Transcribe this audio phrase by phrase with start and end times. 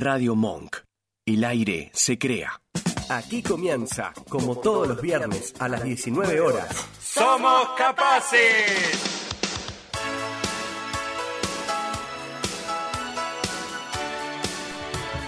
[0.00, 0.76] Radio Monk.
[1.26, 2.62] El aire se crea.
[3.10, 6.88] Aquí comienza, como todos los viernes a las 19 horas.
[6.98, 8.40] ¡Somos capaces!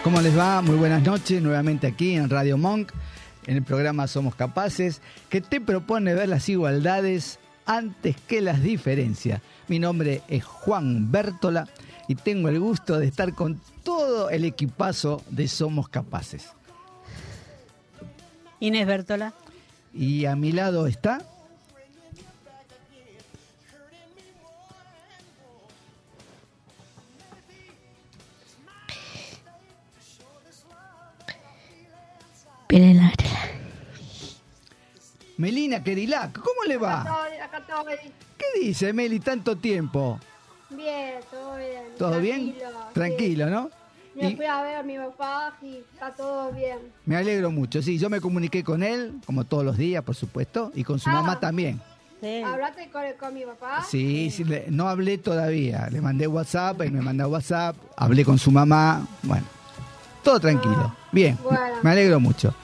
[0.02, 0.62] ¿Cómo les va?
[0.62, 2.92] Muy buenas noches, nuevamente aquí en Radio Monk,
[3.46, 9.42] en el programa Somos Capaces, que te propone ver las igualdades antes que las diferencias.
[9.68, 11.68] Mi nombre es Juan Bértola
[12.08, 16.50] y tengo el gusto de estar con todo el equipazo de Somos Capaces.
[18.60, 19.34] Inés Bértola.
[19.94, 21.20] Y a mi lado está
[35.42, 37.00] Melina Kerilac, ¿cómo le va?
[37.00, 40.20] Acá estoy, ¿Qué dice Meli tanto tiempo?
[40.76, 41.82] Bien, todo bien.
[41.98, 42.54] ¿Todo bien?
[42.92, 43.70] Tranquilo, ¿no?
[44.14, 46.78] Me Y- fui a ver a mi papá y está todo bien.
[47.06, 50.70] Me alegro mucho, sí, yo me comuniqué con él, como todos los días, por supuesto,
[50.74, 51.14] y con su Ah.
[51.14, 51.80] mamá también.
[52.20, 52.42] Sí.
[52.42, 53.82] ¿Hablaste con, con mi papá?
[53.88, 58.38] Sí, sí, le- no hablé todavía, le mandé WhatsApp, él me mandó WhatsApp, hablé con
[58.38, 59.44] su mamá, bueno,
[60.22, 61.76] todo tranquilo, bien, Bueno.
[61.82, 62.54] me alegro mucho.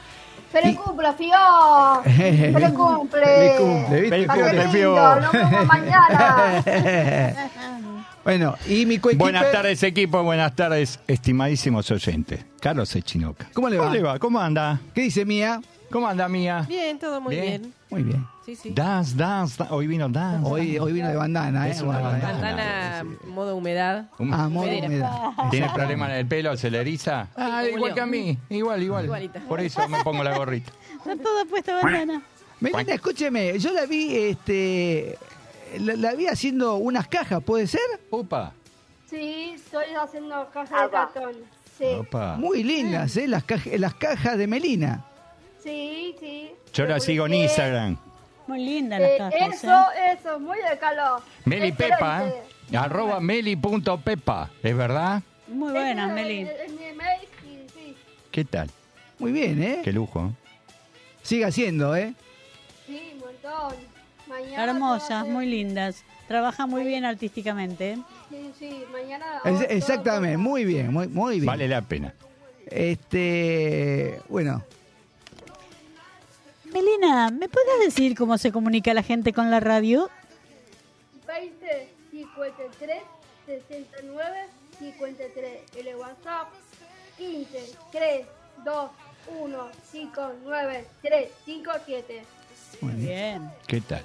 [0.53, 1.35] ¡Feliz Y- cumple, Fío!
[2.05, 3.25] ¡Feliz cumple!
[3.27, 4.09] Feliz cumple, ¿viste?
[4.11, 4.97] Feliz cumple, Fío.
[5.21, 6.65] Nos vemos mañana.
[8.29, 10.23] bueno, y mi coequiper, Buenas tardes, equipo.
[10.23, 12.45] Buenas tardes, estimadísimos oyentes.
[12.61, 13.49] Carlos Echinoca.
[13.55, 13.85] ¿Cómo le va?
[13.85, 14.19] ¿Cómo le va?
[14.19, 14.79] ¿Cómo anda?
[14.95, 15.63] ¿qué dice Mía?
[15.91, 16.67] ¿Cómo anda, mía?
[16.69, 17.63] Bien, todo muy Bien.
[17.63, 17.75] bien.
[17.89, 18.73] Muy bien, Sí, sí.
[18.75, 19.73] Dance, dance, dance.
[19.75, 20.47] Hoy vino dance.
[20.47, 21.71] hoy, hoy vino de bandana, ¿eh?
[21.71, 22.21] Es una ¿eh?
[22.23, 24.11] Bandana, modo humedad.
[24.19, 24.87] Ah, modo Medina.
[24.89, 25.51] humedad.
[25.51, 26.55] ¿Tiene problema en el pelo?
[26.59, 27.29] ¿Se le eriza?
[27.35, 28.37] Ah, igual que a mí.
[28.51, 29.05] Igual, igual.
[29.07, 29.41] Igualita.
[29.49, 30.71] Por eso me pongo la gorrita.
[30.99, 32.21] Está todo puesto bandana.
[32.61, 35.17] Melina, escúcheme, yo la vi, este,
[35.79, 37.81] la, la vi haciendo unas cajas, ¿puede ser?
[38.11, 38.53] Upa.
[39.11, 41.33] Sí, estoy haciendo cajas de cartón.
[41.79, 42.37] Sí, Opa.
[42.37, 43.29] Muy lindas, ¿eh?
[43.29, 45.05] Las, caja- las cajas de Melina.
[45.63, 46.51] sí, sí.
[46.75, 47.97] Yo la sigo en Eh, Instagram.
[48.47, 49.55] Muy lindas las eh, cajas.
[49.55, 51.23] eso, eso, muy de calor.
[51.45, 52.49] Meli Pepa, Excelente.
[52.73, 52.77] ¿eh?
[52.77, 54.51] Arroba meli.pepa.
[54.63, 55.19] ¿Es verdad?
[55.19, 55.53] ¿eh?
[55.53, 56.41] Muy buenas, Ese Meli.
[56.41, 57.97] Es, es mi email, sí, sí.
[58.31, 58.69] ¿Qué tal?
[59.19, 59.81] Muy bien, ¿eh?
[59.85, 60.33] Qué lujo.
[61.23, 62.13] Sigue haciendo, ¿eh?
[62.87, 63.75] Sí, un montón.
[64.39, 66.05] Mañana Hermosas, muy lindas.
[66.29, 67.99] Trabaja muy bien artísticamente.
[68.31, 69.25] Sí, sí, mañana.
[69.45, 71.47] Es- exactamente, muy bien, muy, muy bien.
[71.47, 72.15] Vale la pena.
[72.67, 74.63] Este, bueno,
[76.73, 80.11] Melina, ¿me puedes decir cómo se comunica la gente con la radio?
[81.27, 83.03] 20 53
[83.47, 84.37] 69
[84.79, 85.61] 53.
[85.77, 86.49] El WhatsApp
[87.17, 88.27] 15 3
[88.65, 88.91] 2
[89.41, 92.23] 1 5 9 3 5 7.
[92.83, 92.93] muy.
[92.93, 93.51] Bien.
[93.67, 94.05] ¿Qué tal?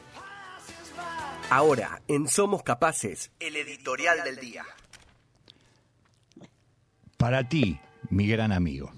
[1.49, 4.65] Ahora, en Somos Capaces, el editorial del día.
[7.17, 8.91] Para ti, mi gran amigo.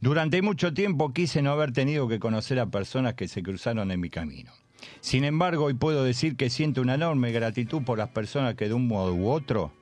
[0.00, 4.00] Durante mucho tiempo quise no haber tenido que conocer a personas que se cruzaron en
[4.00, 4.52] mi camino.
[5.00, 8.74] Sin embargo, hoy puedo decir que siento una enorme gratitud por las personas que de
[8.74, 9.72] un modo u otro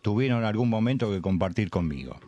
[0.00, 2.18] tuvieron algún momento que compartir conmigo.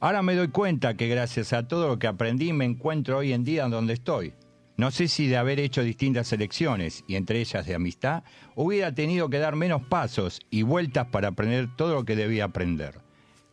[0.00, 3.44] Ahora me doy cuenta que gracias a todo lo que aprendí me encuentro hoy en
[3.44, 4.34] día donde estoy.
[4.76, 8.24] No sé si de haber hecho distintas elecciones, y entre ellas de amistad,
[8.56, 13.00] hubiera tenido que dar menos pasos y vueltas para aprender todo lo que debía aprender.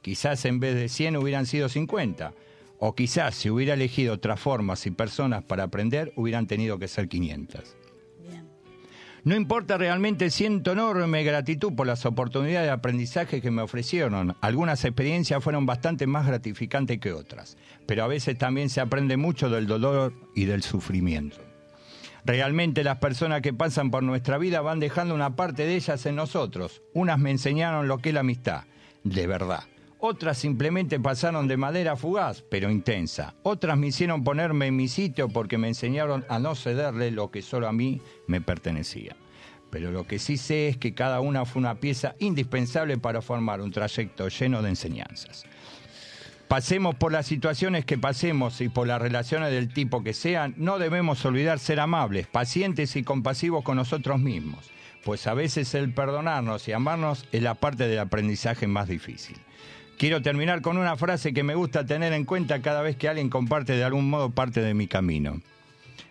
[0.01, 2.33] Quizás en vez de 100 hubieran sido 50,
[2.79, 7.07] o quizás si hubiera elegido otras formas y personas para aprender hubieran tenido que ser
[7.07, 7.75] 500.
[9.23, 14.35] No importa realmente, siento enorme gratitud por las oportunidades de aprendizaje que me ofrecieron.
[14.41, 17.55] Algunas experiencias fueron bastante más gratificantes que otras,
[17.85, 21.37] pero a veces también se aprende mucho del dolor y del sufrimiento.
[22.25, 26.15] Realmente las personas que pasan por nuestra vida van dejando una parte de ellas en
[26.15, 26.81] nosotros.
[26.95, 28.63] Unas me enseñaron lo que es la amistad,
[29.03, 29.63] de verdad.
[30.03, 33.35] Otras simplemente pasaron de manera fugaz, pero intensa.
[33.44, 37.44] Otras me hicieron ponerme en mi sitio porque me enseñaron a no cederle lo que
[37.44, 39.16] solo a mí me pertenecía.
[39.69, 43.62] Pero lo que sí sé es que cada una fue una pieza indispensable para formar
[43.62, 45.45] un trayecto lleno de enseñanzas.
[46.48, 50.80] Pasemos por las situaciones que pasemos y por las relaciones del tipo que sean, no
[50.80, 54.71] debemos olvidar ser amables, pacientes y compasivos con nosotros mismos,
[55.06, 59.38] pues a veces el perdonarnos y amarnos es la parte del aprendizaje más difícil.
[60.01, 63.30] Quiero terminar con una frase que me gusta tener en cuenta cada vez que alguien
[63.30, 65.39] comparte de algún modo parte de mi camino.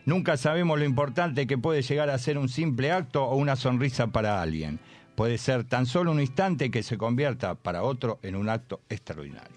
[0.07, 4.07] Nunca sabemos lo importante que puede llegar a ser un simple acto o una sonrisa
[4.07, 4.79] para alguien.
[5.17, 9.51] Puede ser tan solo un instante que se convierta para otro en un acto extraordinario.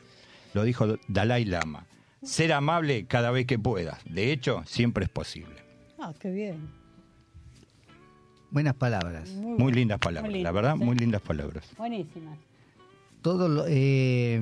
[0.56, 1.86] Lo dijo Dalai Lama.
[2.24, 4.04] Ser amable cada vez que puedas.
[4.06, 5.64] De hecho, siempre es posible.
[6.00, 6.72] Ah, qué bien.
[8.50, 9.30] Buenas palabras.
[9.30, 11.70] Muy, Muy lindas palabras, Muy la verdad, muy lindas palabras.
[11.78, 12.40] Buenísimas.
[13.24, 14.40] Todo lo, eh,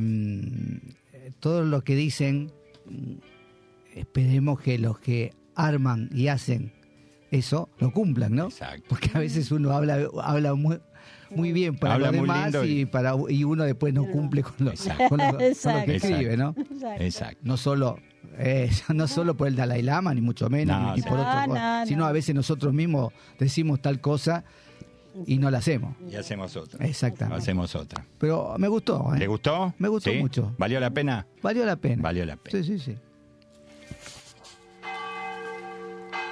[1.39, 2.51] todo lo que dicen,
[3.95, 6.73] esperemos que los que arman y hacen
[7.31, 8.45] eso lo cumplan, ¿no?
[8.45, 8.85] Exacto.
[8.89, 10.79] Porque a veces uno habla, habla muy,
[11.29, 14.53] muy bien para Habla los demás y, y- para, y uno después no cumple con
[14.59, 15.07] lo, Exacto.
[15.09, 15.91] con lo- con lo que Exacto.
[15.91, 16.53] escribe, ¿no?
[16.99, 17.39] Exacto.
[17.43, 17.97] No solo,
[18.37, 21.79] eh, no solo por el Dalai Lama, ni mucho menos, No, ni por otro, No,
[21.79, 22.05] no, sino no.
[22.07, 24.43] a veces nosotros mismos decimos tal cosa
[25.25, 25.95] y no la hacemos.
[26.09, 26.85] Y hacemos otra.
[26.85, 27.41] Exactamente.
[27.41, 28.05] Hacemos otra.
[28.17, 29.19] Pero me gustó, ¿eh?
[29.19, 29.73] ¿Le gustó?
[29.77, 30.17] Me gustó ¿Sí?
[30.17, 30.53] mucho.
[30.57, 31.27] ¿Valió la pena?
[31.41, 32.01] Valió la pena.
[32.01, 32.63] Valió la pena.
[32.63, 32.97] Sí, sí, sí.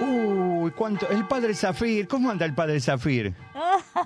[0.02, 1.08] Uy, ¿cuánto?
[1.10, 3.34] El padre Zafir, ¿cómo anda el padre Zafir?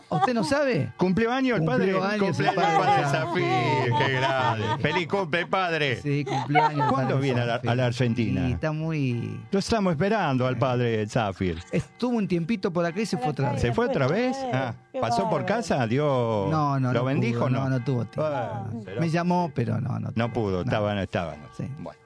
[0.09, 0.91] ¿Usted no sabe?
[0.97, 1.93] ¿Cumplió años el padre?
[1.93, 4.65] Cumpleaños padre el padre Zafir, qué grande.
[4.79, 6.01] Feliz cumple, padre.
[6.01, 6.91] Sí, cumpleaños.
[6.91, 7.69] ¿Cuándo viene a la- Zafir.
[7.69, 8.45] a la Argentina?
[8.47, 9.39] Sí, está muy...
[9.51, 11.59] Lo estamos esperando al padre Zafir.
[11.71, 13.61] Estuvo un tiempito por acá y se fue otra vez.
[13.61, 14.35] ¿Se fue otra vez?
[14.51, 15.85] Ah, ¿Pasó por casa?
[15.85, 17.63] ¿Dio, No, no, ¿Lo no bendijo pudo, o no?
[17.65, 18.23] no, no tuvo tiempo.
[18.23, 18.65] Ah,
[18.99, 20.09] Me llamó, pero no, no.
[20.15, 20.33] No tuvo.
[20.33, 21.35] pudo, estaba, no estaba.
[21.35, 21.47] no.
[21.55, 21.67] Sí.
[21.79, 21.99] Bueno,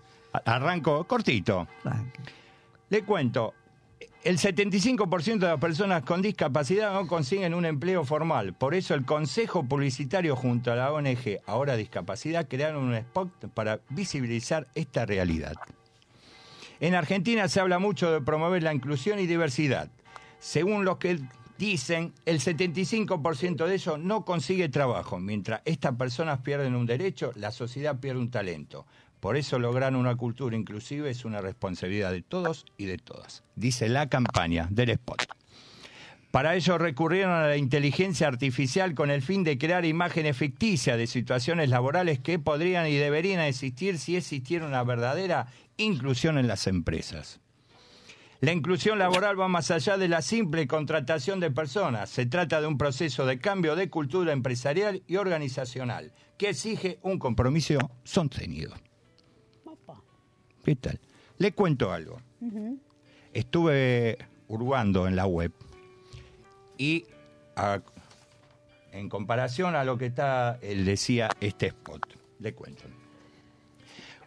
[0.45, 1.67] arranco cortito.
[2.89, 3.53] Le cuento,
[4.27, 8.53] el 75% de las personas con discapacidad no consiguen un empleo formal.
[8.53, 13.79] Por eso el Consejo Publicitario junto a la ONG Ahora Discapacidad crearon un spot para
[13.87, 15.53] visibilizar esta realidad.
[16.81, 19.89] En Argentina se habla mucho de promover la inclusión y diversidad.
[20.39, 21.21] Según los que
[21.57, 25.19] dicen, el 75% de ellos no consigue trabajo.
[25.19, 28.85] Mientras estas personas pierden un derecho, la sociedad pierde un talento.
[29.19, 33.89] Por eso lograr una cultura inclusiva es una responsabilidad de todos y de todas, dice
[33.89, 35.25] la campaña del spot.
[36.31, 41.07] Para ello recurrieron a la inteligencia artificial con el fin de crear imágenes ficticias de
[41.07, 45.47] situaciones laborales que podrían y deberían existir si existiera una verdadera
[45.77, 47.39] inclusión en las empresas.
[48.39, 52.11] La inclusión laboral va más allá de la simple contratación de personas.
[52.11, 57.17] Se trata de un proceso de cambio de cultura empresarial y organizacional que exige un
[57.17, 58.75] compromiso sostenido.
[60.67, 60.99] ¿Qué tal?
[61.37, 62.19] Le cuento algo.
[63.33, 64.17] Estuve
[64.49, 65.53] hurgando en la web
[66.77, 67.05] y
[67.55, 67.79] a-
[68.91, 72.05] en comparación a lo que está, él decía este spot,
[72.41, 72.83] le cuento.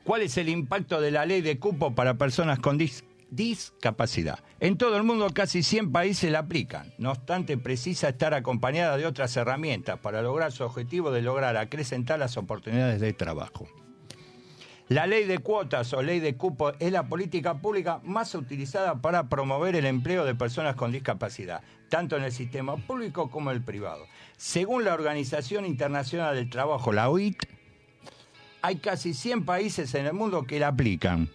[0.03, 4.39] ¿Cuál es el impacto de la ley de cupo para personas con dis- discapacidad?
[4.61, 6.91] En todo el mundo casi 100 países la aplican.
[6.97, 12.19] No obstante, precisa estar acompañada de otras herramientas para lograr su objetivo de lograr acrecentar
[12.19, 13.69] las oportunidades de trabajo.
[14.91, 19.29] La ley de cuotas o ley de cupo es la política pública más utilizada para
[19.29, 23.63] promover el empleo de personas con discapacidad, tanto en el sistema público como en el
[23.63, 24.05] privado.
[24.37, 27.41] Según la Organización Internacional del Trabajo, la OIT,
[28.63, 31.31] hay casi 100 países en el mundo que la aplican.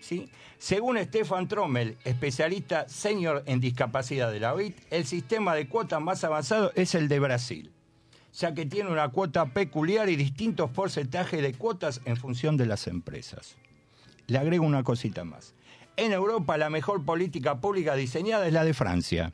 [0.00, 0.30] ¿sí?
[0.56, 6.24] Según Stefan Trommel, especialista senior en discapacidad de la OIT, el sistema de cuotas más
[6.24, 7.73] avanzado es el de Brasil
[8.34, 12.86] ya que tiene una cuota peculiar y distintos porcentajes de cuotas en función de las
[12.86, 13.56] empresas.
[14.26, 15.54] Le agrego una cosita más.
[15.96, 19.32] En Europa la mejor política pública diseñada es la de Francia,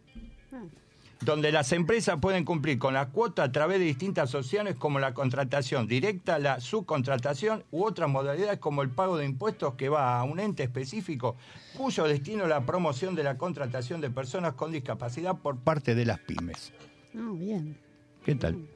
[1.23, 5.15] donde las empresas pueden cumplir con la cuota a través de distintas opciones como la
[5.15, 10.25] contratación directa, la subcontratación u otras modalidades como el pago de impuestos que va a
[10.25, 11.37] un ente específico
[11.77, 16.05] cuyo destino es la promoción de la contratación de personas con discapacidad por parte de
[16.05, 16.73] las pymes.
[17.15, 17.79] Ah, bien.
[18.25, 18.67] ¿Qué tal?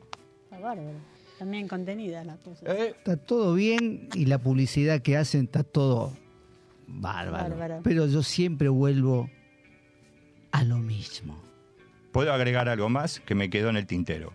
[0.65, 0.99] Bárbaro.
[1.39, 2.67] También contenida la cosa.
[2.67, 2.95] ¿Eh?
[2.97, 6.13] Está todo bien y la publicidad que hacen está todo
[6.87, 7.57] bárbaro.
[7.57, 7.81] Bárbaro.
[7.83, 9.29] Pero yo siempre vuelvo
[10.53, 11.43] a lo mismo.
[12.13, 14.33] Puedo agregar algo más que me quedó en el tintero.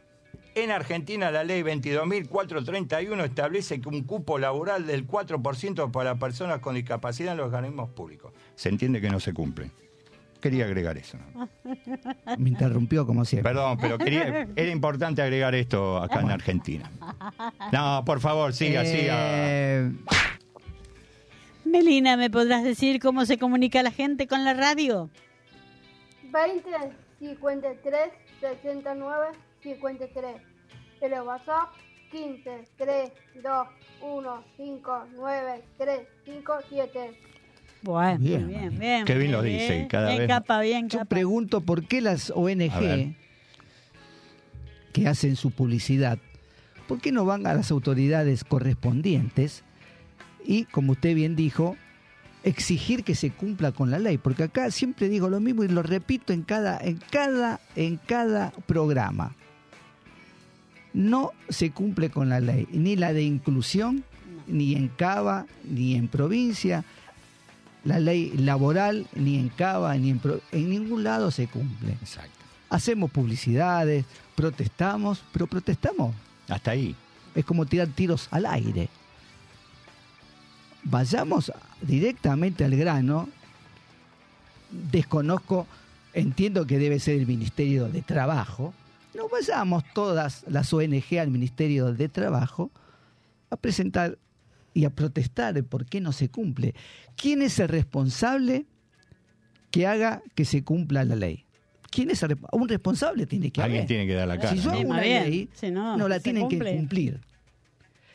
[0.55, 6.75] En Argentina la ley 22.431 establece que un cupo laboral del 4% para personas con
[6.75, 8.33] discapacidad en los organismos públicos.
[8.55, 9.71] Se entiende que no se cumple.
[10.41, 11.17] Quería agregar eso.
[12.37, 13.51] Me interrumpió como siempre.
[13.51, 16.89] Perdón, pero quería, era importante agregar esto acá en Argentina.
[17.73, 19.15] No, por favor, siga, siga.
[19.17, 19.91] Eh,
[21.65, 25.09] Melina, ¿me podrás decir cómo se comunica la gente con la radio?
[26.31, 26.69] 20
[27.19, 27.99] 53
[28.39, 29.27] 69
[29.61, 30.35] 53.
[31.01, 31.69] El WhatsApp
[32.11, 33.11] 15 3
[33.43, 33.67] 2
[34.01, 37.28] 1 5 9 3 5 7.
[37.81, 38.47] Bueno, Bien.
[38.47, 39.05] bien, bien.
[39.05, 41.09] Qué bien lo dice, cada bien vez- capa, bien yo capa.
[41.09, 43.15] pregunto por qué las ONG
[44.93, 46.19] que hacen su publicidad,
[46.87, 49.63] ¿por qué no van a las autoridades correspondientes
[50.45, 51.77] y, como usted bien dijo,
[52.43, 54.17] exigir que se cumpla con la ley?
[54.17, 58.51] Porque acá siempre digo lo mismo y lo repito en cada, en cada, en cada
[58.65, 59.35] programa.
[60.91, 64.03] No se cumple con la ley, ni la de inclusión,
[64.47, 66.83] ni en Cava, ni en provincia,
[67.83, 70.21] la ley laboral, ni en Cava, ni en,
[70.69, 71.93] ningún lado se cumple.
[71.93, 72.31] Exacto.
[72.69, 74.05] Hacemos publicidades,
[74.35, 76.13] protestamos, pero protestamos.
[76.47, 76.95] Hasta ahí.
[77.35, 78.89] es como tirar tiros al aire.
[80.83, 83.29] Vayamos directamente al grano.
[84.71, 85.67] Desconozco,
[86.13, 88.73] entiendo que debe ser el Ministerio de Trabajo.
[89.15, 92.71] No vayamos todas las ONG al Ministerio de Trabajo
[93.49, 94.17] a presentar
[94.73, 96.73] y a protestar por qué no se cumple.
[97.15, 98.65] ¿Quién es el responsable
[99.71, 101.45] que haga que se cumpla la ley?
[101.91, 103.87] ¿Quién es el Un responsable tiene que Alguien haber.
[103.87, 104.51] tiene que dar la cara.
[104.55, 104.77] Si yo ¿no?
[104.77, 105.23] hago una bien.
[105.23, 107.19] ley, Si no, no, la tienen que cumplir.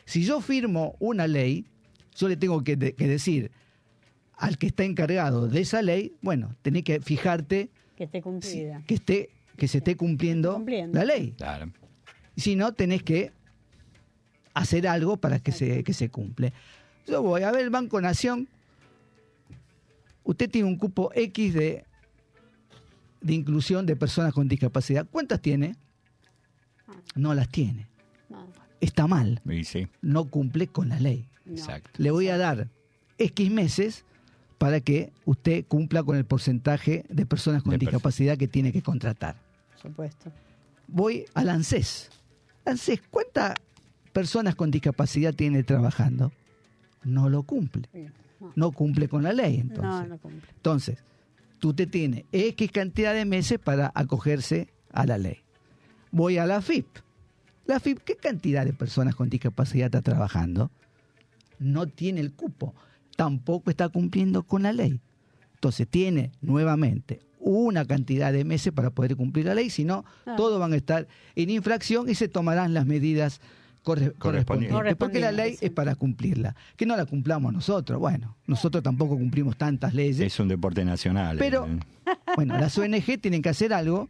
[0.05, 1.65] Si yo firmo una ley,
[2.15, 3.51] yo le tengo que, de- que decir
[4.37, 8.93] al que está encargado de esa ley, bueno, tenés que fijarte Que esté si- que
[8.95, 10.97] esté que se esté cumpliendo, Cumpliendo.
[10.99, 11.31] la ley.
[11.37, 11.71] Claro.
[12.35, 13.31] Si no, tenés que
[14.55, 16.51] hacer algo para que se, que se cumple.
[17.05, 18.47] Yo voy a ver el Banco Nación.
[20.23, 21.85] Usted tiene un cupo X de,
[23.21, 25.05] de inclusión de personas con discapacidad.
[25.11, 25.75] ¿Cuántas tiene?
[27.15, 27.87] No las tiene.
[28.81, 29.41] Está mal.
[29.63, 31.27] Sí, No cumple con la ley.
[31.45, 31.91] exacto.
[31.97, 32.67] Le voy a dar
[33.17, 34.03] X meses
[34.57, 38.81] para que usted cumpla con el porcentaje de personas con De discapacidad que tiene que
[38.81, 39.35] contratar.
[39.73, 40.31] Por supuesto.
[40.87, 42.09] voy al ANSES.
[42.65, 43.53] ANSES, ¿cuántas
[44.15, 46.31] personas con discapacidad tiene trabajando?
[47.03, 47.89] No lo cumple.
[48.39, 49.83] No, No cumple con la ley, entonces.
[49.83, 50.49] no, no cumple.
[50.55, 50.97] Entonces,
[51.59, 55.39] tú te tienes X cantidad de meses para acogerse a la ley.
[56.11, 56.87] Voy a la FIP.
[57.65, 60.71] La FIP, ¿qué cantidad de personas con discapacidad está trabajando?
[61.59, 62.73] No tiene el cupo.
[63.17, 64.99] Tampoco está cumpliendo con la ley.
[65.55, 70.35] Entonces, tiene nuevamente una cantidad de meses para poder cumplir la ley, si no, Ah.
[70.37, 73.39] todos van a estar en infracción y se tomarán las medidas
[73.85, 74.95] corre-.
[74.97, 75.65] Porque la ley sí.
[75.67, 76.55] es para cumplirla.
[76.75, 77.99] Que no la cumplamos nosotros.
[77.99, 80.19] Bueno, nosotros tampoco cumplimos tantas leyes.
[80.19, 81.37] Es un deporte nacional.
[81.37, 81.79] Pero- eh.
[82.35, 84.09] Bueno, las ONG tienen que hacer algo,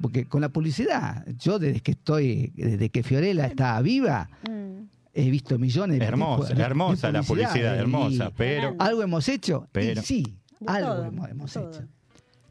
[0.00, 4.84] porque con la publicidad, yo desde que estoy, desde que Fiorella está viva, Mm.
[5.14, 9.68] he visto millones de Hermosa, de- de hermosa la publicidad, hermosa, pero ¿Algo hemos hecho?
[9.72, 11.82] Pero- Y sí, algo todo, hemos, hemos hecho.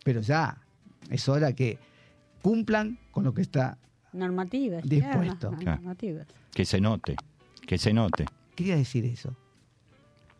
[0.05, 0.57] Pero ya
[1.09, 1.77] es hora que
[2.41, 3.77] cumplan con lo que está.
[4.13, 4.83] Normativas.
[4.87, 5.49] Dispuesto.
[5.49, 5.77] claro, Claro.
[5.81, 6.27] normativas.
[6.53, 7.15] que se note,
[7.67, 8.25] que se note.
[8.55, 9.35] Quería decir eso.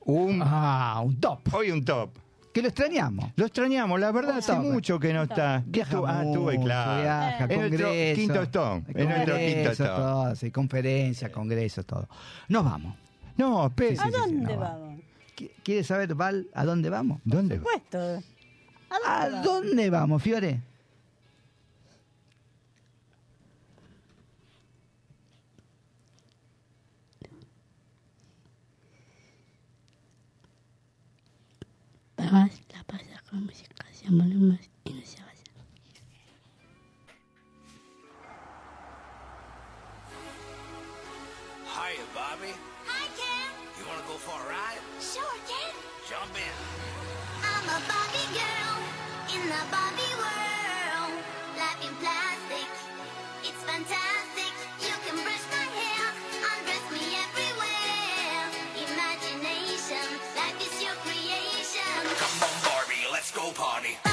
[0.00, 1.40] Un, ah, un top.
[1.54, 2.10] hoy un top.
[2.52, 3.30] Que lo extrañamos.
[3.36, 5.62] Lo extrañamos, la verdad, hace mucho que no está.
[5.66, 7.02] Viaja Estuvo- ah, estuve, claro.
[7.02, 9.88] viaja, En nuestro quinto stone, en nuestro quinto stone.
[9.90, 12.08] todo, sí, conferencia, congreso, todo.
[12.48, 12.94] Nos vamos.
[13.36, 13.90] No, espera.
[13.90, 15.00] Sí, sí, ¿A sí, sí, dónde no, vamos?
[15.36, 17.20] Qu- ¿Quieres saber, Val, a dónde vamos?
[17.24, 17.56] ¿Dónde?
[17.60, 17.98] Por supuesto.
[18.90, 20.60] ¿A dónde ¿A dónde vamos, Fiore?
[32.30, 35.44] La pasa con música, se más y no se vaya.
[41.72, 42.52] Hiya, Bobby.
[42.84, 43.48] Hi, Ken.
[43.78, 44.82] You want to go for a ride?
[45.00, 45.72] Sure, Ken.
[46.06, 46.52] Jump in.
[47.48, 48.76] I'm a Barbie girl
[49.32, 51.16] in the Barbie world.
[51.56, 52.27] Life in plastic,
[63.58, 64.07] party.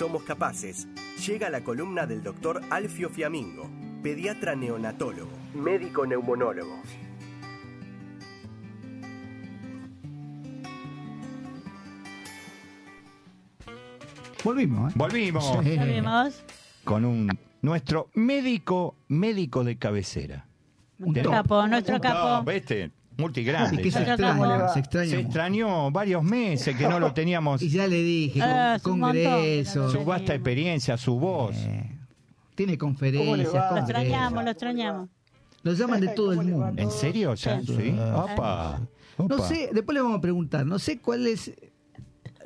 [0.00, 0.88] Somos Capaces
[1.26, 3.68] llega la columna del doctor Alfio Fiamingo,
[4.02, 6.80] pediatra neonatólogo, médico neumonólogo.
[14.42, 14.94] Volvimos, ¿eh?
[14.96, 15.76] Volvimos Sí.
[15.76, 16.42] ¿Sabemos?
[16.84, 17.28] con un
[17.60, 20.46] nuestro médico médico de cabecera.
[20.98, 22.50] Nuestro capo, nuestro No, capo.
[22.50, 22.90] ¿viste?
[23.20, 23.82] Multigrande.
[23.82, 25.10] que se Nosotros extraña, estamos- se extraña.
[25.10, 25.26] Se mucho.
[25.26, 27.62] extrañó varios meses que no lo teníamos.
[27.62, 29.90] Y ya le dije, Ah, con- es montón.
[29.92, 31.56] Su vasta experiencia, su voz.
[31.56, 31.90] eh,
[32.54, 33.52] tiene ¿Cómo le conferencias?
[33.72, 35.08] Lo extrañamos, lo extrañamos.
[35.62, 36.72] Lo llaman de todo el mundo.
[36.76, 37.34] ¿En serio?
[37.34, 37.60] ¿Ya?
[37.60, 37.66] Sí.
[37.66, 37.96] ¿Sí?
[38.14, 38.80] Opa.
[39.18, 41.52] No sé, después le vamos a preguntar, no sé cuáles,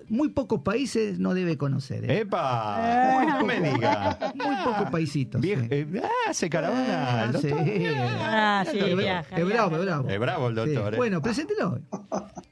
[0.08, 2.04] muy pocos países no debe conocer.
[2.10, 2.20] ¿eh?
[2.20, 3.24] ¡Epa!
[3.40, 4.18] No me diga.
[4.34, 5.40] Muy pocos paisitos.
[5.42, 5.52] Sí.
[5.54, 7.22] eh, ah, hace caravana.
[7.22, 7.48] Ah, el sí.
[7.52, 9.36] Ah, sí, Es viaja.
[9.36, 10.08] Es bravo, es bravo.
[10.08, 10.94] Es bravo el doctor, Sí.
[10.94, 10.96] eh.
[10.96, 11.80] Bueno, preséntelo.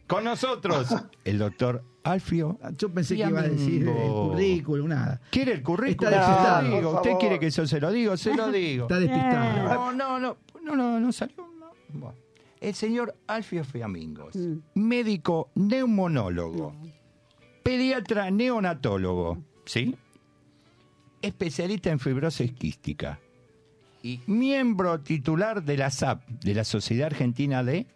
[0.07, 2.59] Con nosotros, el doctor Alfio.
[2.77, 4.31] Yo pensé que iba a decir el Fiamingo.
[4.31, 5.21] currículum, nada.
[5.31, 6.13] ¿Quiere el currículum?
[6.13, 6.77] Está Se lo despistado.
[6.77, 6.91] digo.
[6.93, 8.17] Por ¿Usted quiere que yo se lo digo?
[8.17, 8.85] Se lo digo.
[8.85, 9.93] Está despistado.
[9.93, 11.37] No, no, no, no, no, no salió.
[11.59, 11.71] no.
[11.93, 12.17] Bueno.
[12.61, 14.59] El señor Alfio Fiamingos, Mm.
[14.75, 16.75] médico neumonólogo,
[17.63, 19.95] pediatra neonatólogo, ¿sí?
[21.21, 23.21] Especialista en fibrosis quística
[24.03, 27.87] y miembro titular de la SAP, de la Sociedad Argentina de...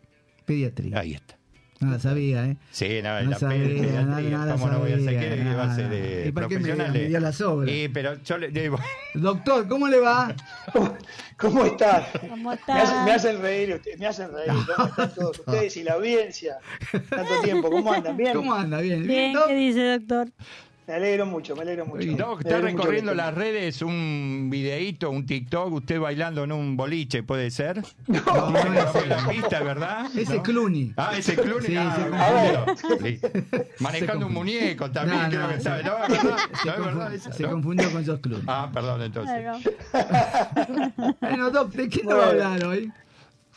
[0.45, 1.01] Pediatría.
[1.01, 1.36] Ahí está.
[1.81, 2.57] No la sabía, ¿eh?
[2.71, 5.65] Sí, no, No la sabía, pediatría, nada, nada ¿cómo no voy a ¿Quiere que va
[5.65, 5.97] a ser nada.
[5.97, 7.71] eh, ¿Y para qué me- me dio las obras?
[7.71, 8.79] Sí, pero yo le digo...
[9.15, 10.35] Doctor, ¿cómo le va?
[11.39, 12.05] ¿Cómo están?
[12.29, 13.15] ¿Cómo Me hacen, me está?
[13.15, 14.55] hacen reír ustedes, me hacen reír.
[14.75, 16.57] ¿Cómo están todos ustedes y la audiencia?
[17.11, 18.17] Tanto tiempo, ¿cómo andan?
[18.17, 18.35] ¿Bien?
[18.35, 18.81] ¿Cómo anda?
[18.81, 19.07] Bien.
[19.07, 19.37] Bien?
[19.47, 20.29] ¿qué dice, doctor?
[20.87, 22.13] Me alegro mucho, me alegro mucho.
[22.13, 27.51] Doc, está recorriendo las redes un videíto, un TikTok, usted bailando en un boliche, ¿puede
[27.51, 27.83] ser?
[28.07, 29.07] No, no es robé ese.
[29.09, 30.07] la pista, ¿verdad?
[30.17, 30.43] Ese ¿No?
[30.45, 30.93] Clooney.
[30.97, 31.67] Ah, ese Clooney.
[31.67, 32.67] Sí, ah,
[33.03, 33.21] sí.
[33.81, 35.83] Manejando un muñeco también, No, creo no, que se- sabe.
[35.83, 36.37] No, ¿es verdad?
[36.63, 37.33] Se, ¿No es confu- verdad esa?
[37.33, 37.51] se ¿No?
[37.51, 38.45] confundió con George Clooney.
[38.47, 39.45] Ah, perdón, entonces.
[41.21, 42.93] Bueno, Doc, ¿de qué nos va a hablar hoy?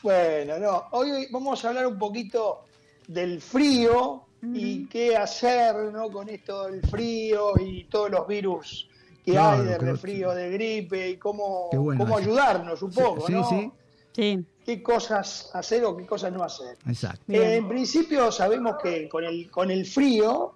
[0.01, 2.65] Bueno, no, hoy vamos a hablar un poquito
[3.07, 6.09] del frío y qué hacer ¿no?
[6.09, 8.89] con esto del frío y todos los virus
[9.23, 13.33] que Claro, hay de resfrío, de gripe y cómo, bueno cómo ayudarnos un poco, sí,
[13.33, 13.49] ¿no?
[13.49, 13.71] sí,
[14.11, 14.43] Sí.
[14.65, 16.77] ¿Qué cosas hacer o qué cosas no hacer?
[16.87, 17.31] exacto.
[17.31, 20.55] Eh, en principio sabemos que con el, con el frío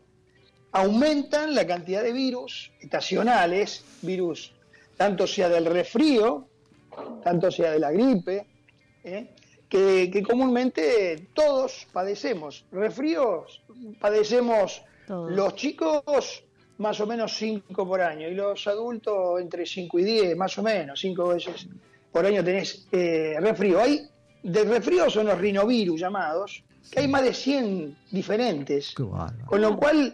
[0.71, 4.51] aumentan la cantidad de virus estacionales, virus
[4.97, 6.47] tanto sea del resfrío,
[7.23, 8.47] tanto sea de la gripe,
[9.03, 9.29] ¿eh?
[9.73, 12.63] Que, que comúnmente todos padecemos.
[12.71, 13.59] Resfríos
[13.99, 15.31] padecemos Todos.
[15.31, 16.43] los chicos
[16.77, 20.61] más o menos 5 por año y los adultos entre 5 y 10, más o
[20.63, 21.67] menos, 5 veces
[22.11, 23.79] por año tenés eh, resfrío.
[23.81, 24.07] Hay,
[24.43, 30.13] de resfrío son los rinovirus llamados, que hay más de 100 diferentes, con lo cual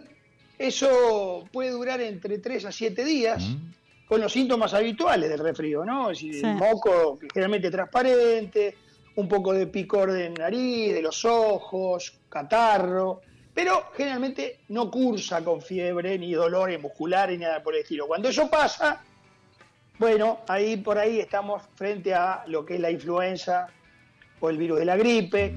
[0.58, 4.06] eso puede durar entre 3 a 7 días Mm.
[4.08, 6.10] con los síntomas habituales del resfrío, ¿no?
[6.10, 6.46] Es decir, Sí.
[6.46, 8.74] moco generalmente transparente,
[9.16, 13.20] un poco de picor de nariz, de los ojos, catarro,
[13.52, 18.06] pero generalmente no cursa con fiebre, ni dolores musculares, ni nada por el estilo.
[18.06, 19.02] Cuando eso pasa,
[19.98, 23.66] bueno, ahí por ahí estamos frente a lo que es la influenza
[24.40, 25.54] o el virus de la gripe,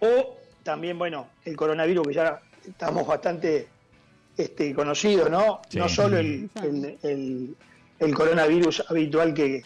[0.00, 3.68] o también, bueno, el coronavirus que ya estamos bastante
[4.36, 5.60] este, conocidos, ¿no?
[5.68, 5.78] Sí.
[5.78, 7.56] No solo el, el- el-
[7.98, 9.62] el coronavirus habitual que,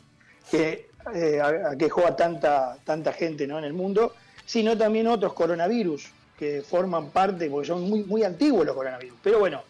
[0.51, 3.59] que eh, aquejó a tanta, tanta gente ¿no?
[3.59, 8.65] en el mundo, sino también otros coronavirus que forman parte, porque son muy, muy antiguos
[8.65, 9.19] los coronavirus.
[9.23, 9.63] Pero bueno,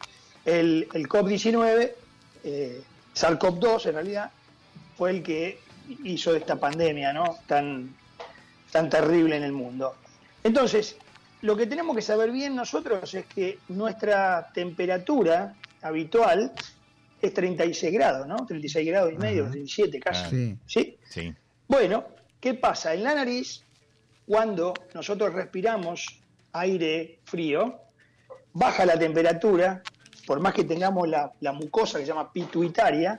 [0.44, 1.90] el, el COP19,
[2.44, 2.82] eh,
[3.14, 4.30] SARS-CoV-2 en realidad,
[4.96, 5.58] fue el que
[6.04, 7.38] hizo esta pandemia ¿no?
[7.46, 7.94] tan,
[8.70, 9.96] tan terrible en el mundo.
[10.44, 10.96] Entonces,
[11.42, 16.52] lo que tenemos que saber bien nosotros es que nuestra temperatura habitual
[17.20, 18.36] es 36 grados, ¿no?
[18.46, 19.52] 36 grados y medio, Ajá.
[19.52, 20.30] 37 casi.
[20.30, 20.58] Sí.
[20.66, 20.98] ¿Sí?
[21.10, 21.34] Sí.
[21.66, 22.04] Bueno,
[22.40, 22.94] ¿qué pasa?
[22.94, 23.64] En la nariz,
[24.26, 26.06] cuando nosotros respiramos
[26.52, 27.80] aire frío,
[28.52, 29.82] baja la temperatura,
[30.24, 33.18] por más que tengamos la, la mucosa que se llama pituitaria,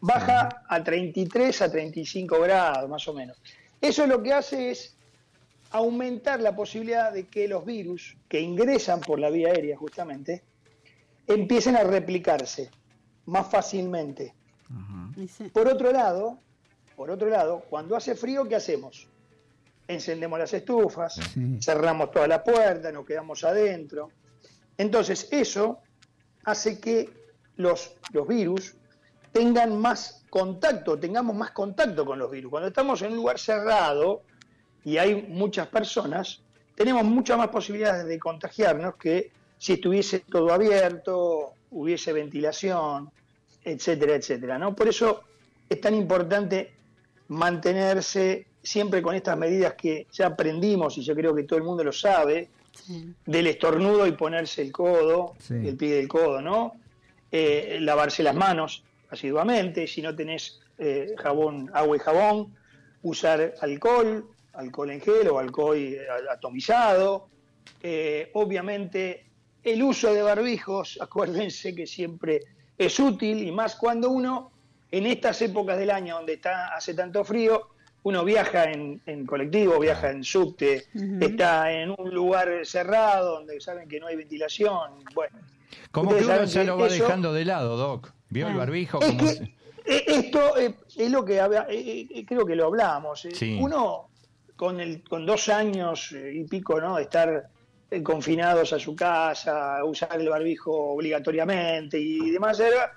[0.00, 3.36] baja a 33 a 35 grados más o menos.
[3.80, 4.96] Eso lo que hace es
[5.70, 10.42] aumentar la posibilidad de que los virus que ingresan por la vía aérea justamente
[11.26, 12.70] empiecen a replicarse
[13.26, 14.34] más fácilmente.
[15.52, 16.38] Por otro lado,
[16.98, 19.06] por otro lado, cuando hace frío, ¿qué hacemos?
[19.86, 21.56] Encendemos las estufas, Sí.
[21.62, 24.10] cerramos toda la puerta, nos quedamos adentro.
[24.76, 25.78] Entonces, eso
[26.44, 27.08] hace que
[27.54, 28.74] los, los virus
[29.30, 32.50] tengan más contacto, tengamos más contacto con los virus.
[32.50, 34.22] Cuando estamos en un lugar cerrado
[34.84, 36.42] y hay muchas personas,
[36.74, 43.08] tenemos muchas más posibilidades de contagiarnos que si estuviese todo abierto hubiese ventilación,
[43.62, 44.58] etcétera, etcétera.
[44.58, 44.74] ¿no?
[44.74, 45.22] Por eso
[45.68, 46.72] es tan importante
[47.28, 51.84] mantenerse siempre con estas medidas que ya aprendimos y yo creo que todo el mundo
[51.84, 52.48] lo sabe,
[53.26, 55.54] del estornudo y ponerse el codo, Sí.
[55.54, 56.74] el pie del codo, ¿no?
[57.30, 62.54] Eh, lavarse las manos asiduamente, si no tenés eh, jabón, agua y jabón,
[63.02, 67.28] usar alcohol, alcohol en gel o alcohol eh, atomizado,
[67.82, 69.26] Eh, obviamente
[69.62, 72.40] el uso de barbijos, acuérdense que siempre
[72.78, 74.50] es útil y más cuando uno
[74.90, 77.68] en estas épocas del año donde está hace tanto frío,
[78.04, 80.84] uno viaja en, en colectivo, viaja en subte,
[81.20, 85.04] está en un lugar cerrado donde saben que no hay ventilación.
[85.14, 85.36] Bueno,
[85.90, 88.12] Como que uno ya lo va eso- dejando de lado, Doc.
[88.30, 88.98] ¿Vio el barbijo?
[89.00, 89.42] es Como que se-
[89.84, 93.24] eh, esto eh, es lo que eh, eh, creo que lo hablamos.
[93.24, 93.30] eh.
[93.34, 93.58] Sí.
[93.60, 94.08] Uno
[94.56, 96.96] con el con dos años y pico, ¿no?
[96.96, 97.48] De estar
[98.02, 102.92] confinados a su casa, usar el barbijo obligatoriamente y demás, era-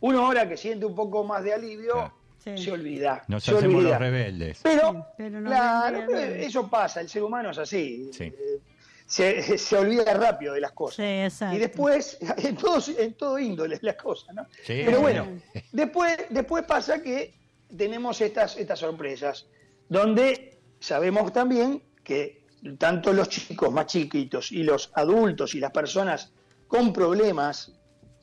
[0.00, 2.12] uno ahora que siente un poco más de alivio Claro.
[2.38, 2.58] Sí.
[2.58, 3.24] se olvida.
[3.26, 3.90] Nos se hacemos olvida.
[3.90, 4.60] los rebeldes.
[4.62, 8.08] Pero, Sí, pero no claro, eso pasa, el ser humano es así.
[8.12, 8.24] Sí.
[8.24, 8.60] Eh,
[9.06, 10.98] Se, se olvida rápido de las Sí, cosas.
[11.06, 11.56] exacto.
[11.56, 14.44] Y después, en todo, en todo índole las cosas, ¿no?
[14.64, 15.42] Sí, Pero bueno, bueno.
[15.72, 17.34] después, después pasa que
[17.76, 19.46] tenemos estas, estas sorpresas,
[19.88, 22.44] donde sabemos también que
[22.78, 26.32] tanto los chicos más chiquitos y los adultos y las personas
[26.68, 27.72] con problemas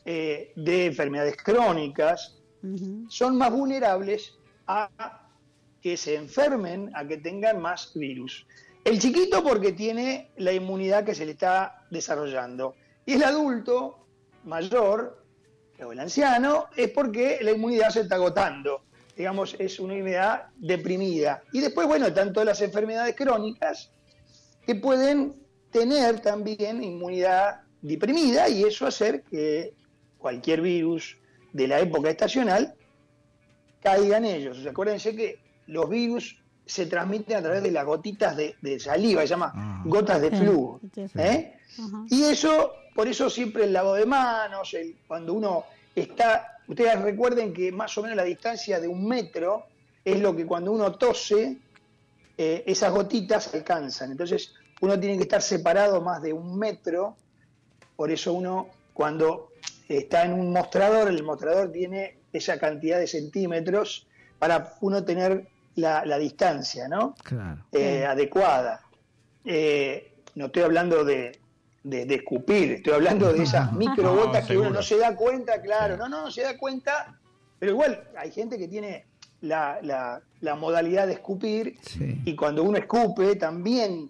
[0.05, 2.37] eh, de enfermedades crónicas
[3.09, 4.33] son más vulnerables
[4.67, 4.89] a
[5.81, 8.45] que se enfermen, a que tengan más virus.
[8.85, 12.75] El chiquito porque tiene la inmunidad que se le está desarrollando.
[13.05, 14.07] Y el adulto
[14.45, 15.23] mayor,
[15.85, 18.83] o el anciano, es porque la inmunidad se está agotando.
[19.15, 21.43] Digamos, es una inmunidad deprimida.
[21.51, 23.91] Y después, bueno, tanto las enfermedades crónicas
[24.65, 25.35] que pueden
[25.71, 29.73] tener también inmunidad deprimida y eso hacer que
[30.23, 31.17] cualquier virus
[31.51, 32.73] de la época estacional
[33.81, 34.57] caiga en ellos.
[34.57, 38.79] O sea, acuérdense que los virus se transmiten a través de las gotitas de, de
[38.79, 39.83] saliva, se llama Ah.
[39.85, 40.79] gotas de Sí, flujo.
[40.95, 41.01] sí.
[41.15, 41.57] ¿eh?
[42.09, 47.53] Y eso, por eso siempre el lavado de manos, el- cuando uno está, ustedes recuerden
[47.53, 49.65] que más o menos la distancia de un metro
[50.05, 51.57] es lo que cuando uno tose,
[52.37, 54.11] eh, esas gotitas alcanzan.
[54.11, 57.17] Entonces uno tiene que estar separado más de un metro,
[57.97, 59.49] por eso uno cuando
[59.89, 64.07] está en un mostrador, el mostrador tiene esa cantidad de centímetros
[64.39, 67.15] para uno tener la, la distancia, ¿no?
[67.23, 67.65] Claro.
[67.71, 68.03] eh, Sí.
[68.05, 68.81] adecuada.
[69.45, 71.39] Eh, no estoy hablando de,
[71.83, 75.61] de- de escupir, estoy hablando de esas microgotas No, que uno no se da cuenta,
[75.61, 75.99] claro, Sí.
[75.99, 77.19] no, no, no se da cuenta,
[77.59, 79.05] pero igual hay gente que tiene
[79.41, 82.21] la, la- la modalidad de escupir Sí.
[82.25, 84.09] y cuando uno escupe también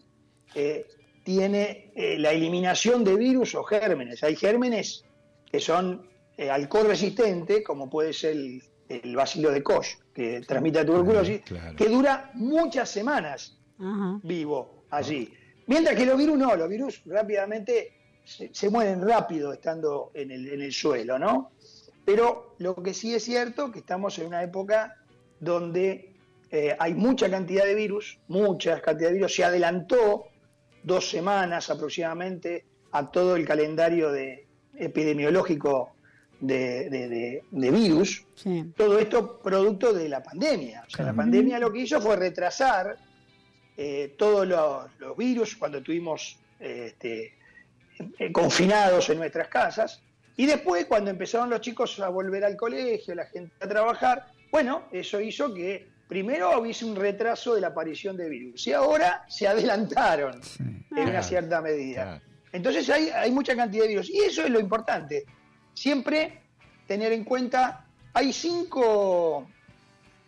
[0.56, 0.86] eh,
[1.24, 4.24] tiene eh, la eliminación de virus o gérmenes.
[4.24, 5.04] Hay gérmenes
[5.54, 6.02] que son
[6.36, 11.42] eh, alcohol resistente, como puede ser el, el bacilo de Koch, que transmite la tuberculosis,
[11.42, 11.76] Claro.
[11.76, 13.60] que dura muchas semanas
[14.24, 15.32] vivo allí.
[15.68, 17.92] Mientras que los virus no, los virus rápidamente
[18.24, 21.52] se, se mueren rápido estando en el, en el suelo, ¿no?
[22.04, 24.96] Pero lo que sí es cierto que estamos en una época
[25.40, 26.16] donde
[26.50, 30.26] eh, hay mucha cantidad de virus, mucha cantidad de virus, se adelantó
[30.82, 35.94] dos semanas aproximadamente a todo el calendario de, epidemiológico
[36.40, 38.72] de, de- de- de virus, Sí.
[38.76, 40.84] todo esto producto de la pandemia.
[40.88, 42.98] O sea, la pandemia lo que hizo fue retrasar
[43.78, 47.34] eh, todos los, los virus cuando estuvimos eh, este,
[48.20, 50.02] eh, confinados en nuestras casas.
[50.36, 54.84] Y después, cuando empezaron los chicos a volver al colegio, la gente a trabajar, bueno,
[54.92, 58.68] eso hizo que primero hubiese un retraso de la aparición de virus.
[58.68, 60.64] Y ahora se adelantaron Sí.
[60.96, 62.04] en una cierta medida.
[62.04, 62.33] Claro.
[62.54, 64.10] Entonces hay, mucha cantidad de virus.
[64.10, 65.26] Y eso es lo importante.
[65.74, 66.40] Siempre
[66.88, 69.48] tener en cuenta, hay cinco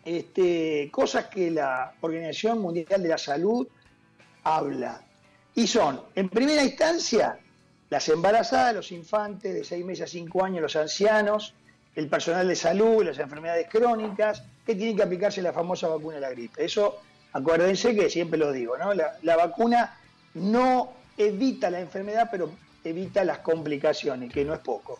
[0.04, 3.68] este, cosas que la Organización Mundial de la Salud
[4.42, 5.02] habla.
[5.54, 7.38] Y son, en primera instancia,
[7.90, 11.54] las embarazadas, los infantes de 6 meses a 5 años, los ancianos,
[11.94, 16.20] el personal de salud, las enfermedades crónicas, que tienen que aplicarse la famosa vacuna de
[16.22, 16.64] la gripe.
[16.64, 16.98] Eso,
[17.32, 18.92] acuérdense que siempre lo digo, ¿no?
[18.94, 19.96] La vacuna
[20.34, 22.50] no evita la enfermedad, pero
[22.84, 24.98] evita las complicaciones, que no es poco.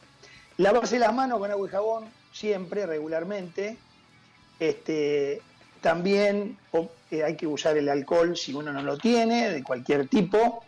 [0.58, 3.76] Lavarse las manos con agua y jabón, siempre, regularmente.
[4.58, 5.42] Este,
[5.80, 6.56] también
[7.10, 10.64] eh, hay que usar el alcohol si uno no lo tiene, de cualquier tipo,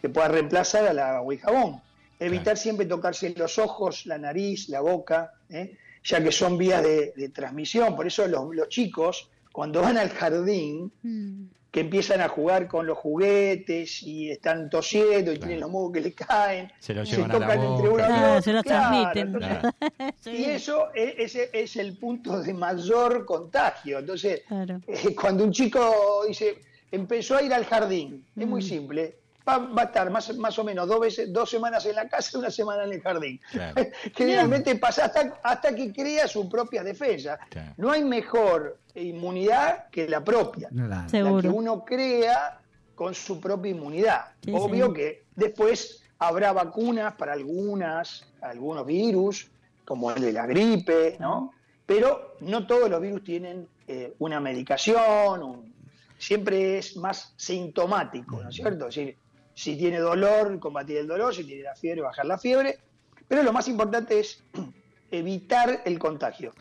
[0.00, 1.80] que pueda reemplazar al agua y jabón.
[2.18, 2.56] Evitar Claro.
[2.60, 5.76] siempre tocarse los ojos, la nariz, la boca, ¿eh?
[6.02, 7.94] ya que son vías de, de transmisión.
[7.94, 11.44] Por eso los, los chicos, cuando van al jardín, Mm.
[11.76, 16.00] Que empiezan a jugar con los juguetes y están tosiendo y tienen los mocos que
[16.00, 18.06] les caen, Se lo se llevan a la tocan entre boca.
[18.08, 19.26] uno y se los claro, transmiten.
[19.34, 20.30] entonces, Sí.
[20.30, 23.98] y eso es, ese es el punto de mayor contagio.
[23.98, 24.80] Entonces, Claro.
[24.88, 26.60] eh, cuando un chico dice,
[26.90, 28.64] empezó a ir al jardín, es muy Mm.
[28.66, 29.16] simple,
[29.48, 32.30] va, va a estar más, más o menos dos, veces, dos semanas en la casa
[32.34, 33.40] y una semana en el jardín.
[33.50, 33.82] Claro.
[34.16, 37.38] Generalmente pasa hasta, hasta que crea su propia defensa.
[37.50, 37.72] Claro.
[37.76, 41.06] No hay mejor inmunidad que la propia Claro.
[41.36, 42.60] la que uno crea
[42.94, 44.24] con su propia inmunidad.
[44.42, 44.92] Sí, Obvio sí.
[44.94, 49.50] que después habrá vacunas para algunas, algunos virus,
[49.84, 51.52] como el de la gripe, ¿no?
[51.84, 55.74] Pero no todos los virus tienen eh, una medicación, un-
[56.18, 58.88] siempre es más sintomático, ¿no es cierto?
[58.88, 59.16] Es decir,
[59.56, 62.78] si tiene dolor, combatir el dolor, si tiene la fiebre, bajar la fiebre,
[63.26, 64.44] pero lo más importante es
[65.10, 66.52] evitar el contagio.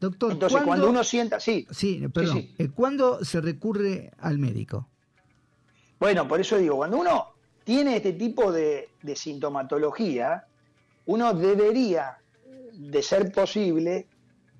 [0.00, 2.38] Doctor, Entonces, ¿cuándo- cuando uno sienta, sí, Sí, perdón.
[2.38, 2.54] sí.
[2.58, 4.88] Eh, ¿Cuándo se recurre al médico?
[6.00, 7.26] Bueno, por eso digo, cuando uno
[7.62, 10.44] tiene este tipo de, de sintomatología,
[11.06, 12.16] uno debería,
[12.72, 14.06] de ser posible,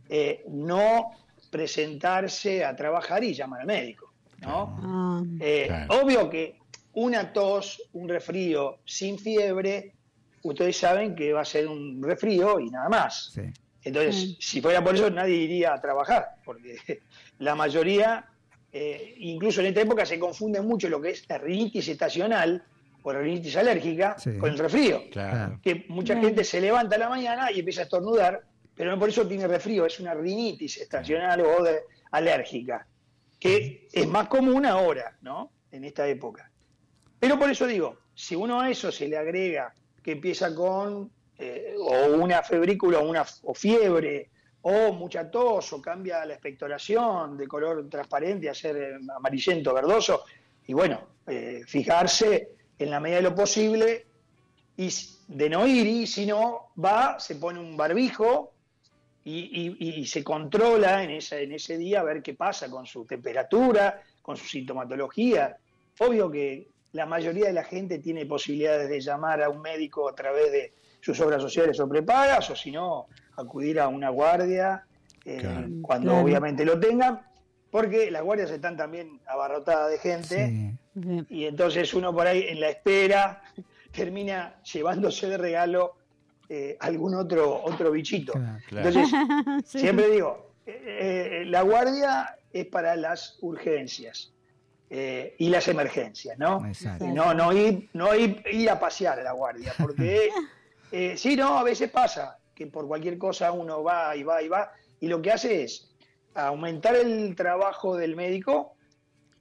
[0.08, 1.10] eh, no
[1.50, 4.12] presentarse a trabajar y llamar al médico.
[4.42, 4.76] ¿no?
[4.82, 6.02] Ah, Eh, Claro.
[6.02, 6.59] Obvio que
[6.94, 9.94] una tos, un resfrío sin fiebre,
[10.42, 13.30] ustedes saben que va a ser un resfrío y nada más.
[13.34, 13.42] Sí.
[13.82, 14.34] Entonces, Mm.
[14.40, 16.76] si fuera por eso, nadie iría a trabajar, porque
[17.38, 18.26] la mayoría,
[18.72, 22.62] eh, incluso en esta época, se confunde mucho lo que es la rinitis estacional
[23.02, 24.36] o la rinitis alérgica Sí.
[24.38, 25.02] con el resfrío.
[25.10, 25.58] Claro.
[25.62, 28.42] Que mucha gente se levanta a la mañana y empieza a estornudar,
[28.74, 31.80] pero no por eso tiene resfrío, es una rinitis estacional o de-
[32.12, 32.86] alérgica,
[33.38, 35.50] que es más común ahora, ¿no?
[35.72, 36.49] En esta época.
[37.20, 41.74] Pero por eso digo, si uno a eso se le agrega que empieza con eh,
[41.78, 44.30] o una febrícula o una o fiebre
[44.62, 50.24] o mucha tos o cambia la expectoración de color transparente a ser eh, amarillento, verdoso,
[50.66, 54.06] y bueno, eh, fijarse en la medida de lo posible
[54.76, 54.88] y
[55.28, 58.52] de no ir y si no va, se pone un barbijo
[59.24, 63.04] y, y- y se controla en, en ese día a ver qué pasa con su
[63.04, 65.56] temperatura, con su sintomatología.
[65.98, 70.14] Obvio que la mayoría de la gente tiene posibilidades de llamar a un médico a
[70.14, 74.84] través de sus obras sociales o prepagas, o si no, acudir a una guardia
[75.24, 75.68] eh, Claro.
[75.82, 76.24] cuando Claro.
[76.24, 77.20] obviamente lo tengan,
[77.70, 81.24] porque las guardias están también abarrotadas de gente Sí.
[81.28, 83.42] y entonces uno por ahí en la espera
[83.92, 85.94] termina llevándose de regalo
[86.48, 88.32] eh, algún otro otro bichito.
[88.32, 88.88] Claro.
[88.88, 89.08] Entonces,
[89.66, 89.78] Sí.
[89.78, 94.32] siempre digo, eh, eh, la guardia es para las urgencias
[94.90, 96.66] eh, y las emergencias, ¿no?
[96.66, 97.06] Exacto.
[97.06, 100.28] No, no ir, no ir, ir a pasear a la guardia, porque
[100.92, 104.48] eh, sí, no, a veces pasa que por cualquier cosa uno va y va y
[104.48, 105.90] va, y lo que hace es
[106.34, 108.74] aumentar el trabajo del médico,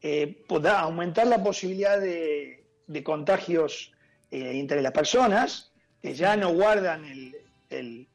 [0.02, 3.92] eh, poda- aumentar la posibilidad de, de contagios
[4.32, 7.36] eh, entre las personas, que ya no guardan el-
[7.70, 8.08] el-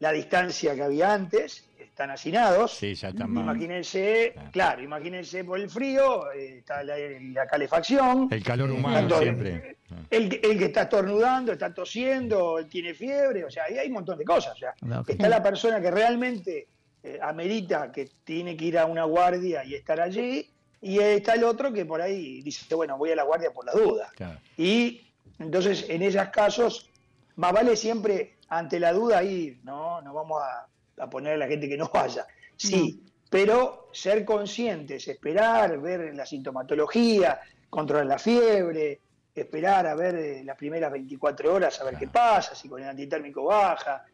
[0.00, 1.64] la distancia que había antes,
[2.00, 2.72] están hacinados.
[2.72, 3.44] Sí, ya está mal.
[3.44, 4.50] Imagínense, Claro.
[4.52, 9.76] claro, imagínense por el frío, eh, está la, la calefacción, El calor humano Tanto- siempre.
[10.10, 13.88] el, que- el que está estornudando, está tosiendo, él tiene fiebre, o sea, ahí hay
[13.88, 14.54] un montón de cosas.
[14.54, 14.74] O sea,
[15.06, 16.68] está la persona que realmente
[17.02, 20.48] eh, amerita que tiene que ir a una guardia y estar allí,
[20.82, 23.72] y está el otro que por ahí dice, bueno, voy a la guardia por la
[23.72, 24.10] duda.
[24.16, 24.38] Claro.
[24.56, 25.02] Y
[25.38, 26.88] entonces, en esos casos,
[27.36, 30.66] más vale siempre ante la duda ir, no, no vamos a,
[31.00, 32.26] a poner a la gente que no vaya.
[32.56, 39.00] Sí, pero ser conscientes, esperar, ver la sintomatología, controlar la fiebre,
[39.34, 42.88] esperar a ver eh, las primeras 24 horas, a ver qué pasa, si con el
[42.88, 44.04] antitérmico baja,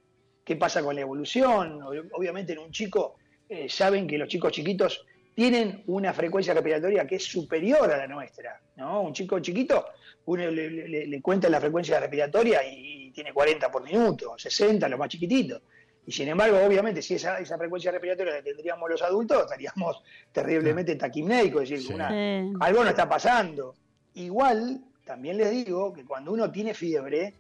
[0.45, 1.81] qué pasa con la evolución.
[1.81, 3.17] Ob- Obviamente en un chico,
[3.49, 8.07] eh, saben que los chicos chiquitos tienen una frecuencia respiratoria que es superior a la
[8.07, 8.61] nuestra.
[8.77, 9.03] ¿no?
[9.03, 9.87] Un chico chiquito,
[10.27, 14.99] uno le, le- le cuenta la frecuencia respiratoria y, tiene 40 por minuto, 60, lo
[14.99, 15.63] más chiquitito.
[16.07, 20.95] Y sin embargo, obviamente, si esa, esa frecuencia respiratoria la tendríamos los adultos, estaríamos terriblemente
[20.95, 21.95] taquimnéicos, es decir, Sí.
[21.95, 22.53] una- Sí.
[22.61, 23.75] algo no está pasando.
[24.15, 27.35] Igual, también les digo que cuando uno tiene fiebre,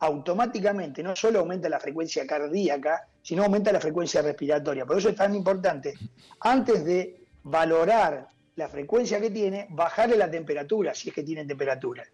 [0.00, 4.84] automáticamente no solo aumenta la frecuencia cardíaca, sino aumenta la frecuencia respiratoria.
[4.84, 5.94] Por eso es tan importante,
[6.40, 12.04] antes de valorar la frecuencia que tiene, bajarle la temperatura, si es que tienen temperatura.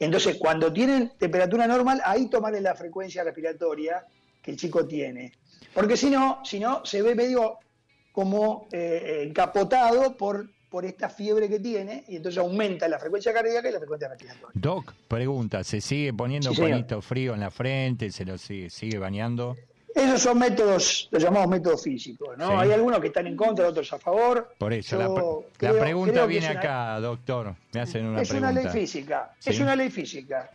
[0.00, 4.04] Entonces, cuando tienen temperatura normal, ahí tomarle la frecuencia respiratoria
[4.48, 5.30] que el chico tiene.
[5.74, 7.58] Porque si no, si no se ve medio
[8.12, 13.68] como eh, encapotado por, por esta fiebre que tiene y entonces aumenta la frecuencia cardíaca
[13.68, 14.48] y la frecuencia respiratoria.
[14.54, 18.10] Doc, pregunta, ¿se sigue poniendo Sí, pañito frío en la frente?
[18.10, 19.54] ¿Se lo sigue, sigue bañando?
[19.94, 22.48] Esos son métodos, los llamamos métodos físicos, ¿no?
[22.48, 22.54] Sí.
[22.56, 24.54] Hay algunos que están en contra, otros a favor.
[24.56, 25.14] Por eso, Yo la,
[25.58, 27.54] pre- la pregunta viene una- acá, doctor.
[27.74, 28.52] Me hacen una es pregunta.
[28.52, 29.50] una ley física, Sí.
[29.50, 30.50] es una ley física.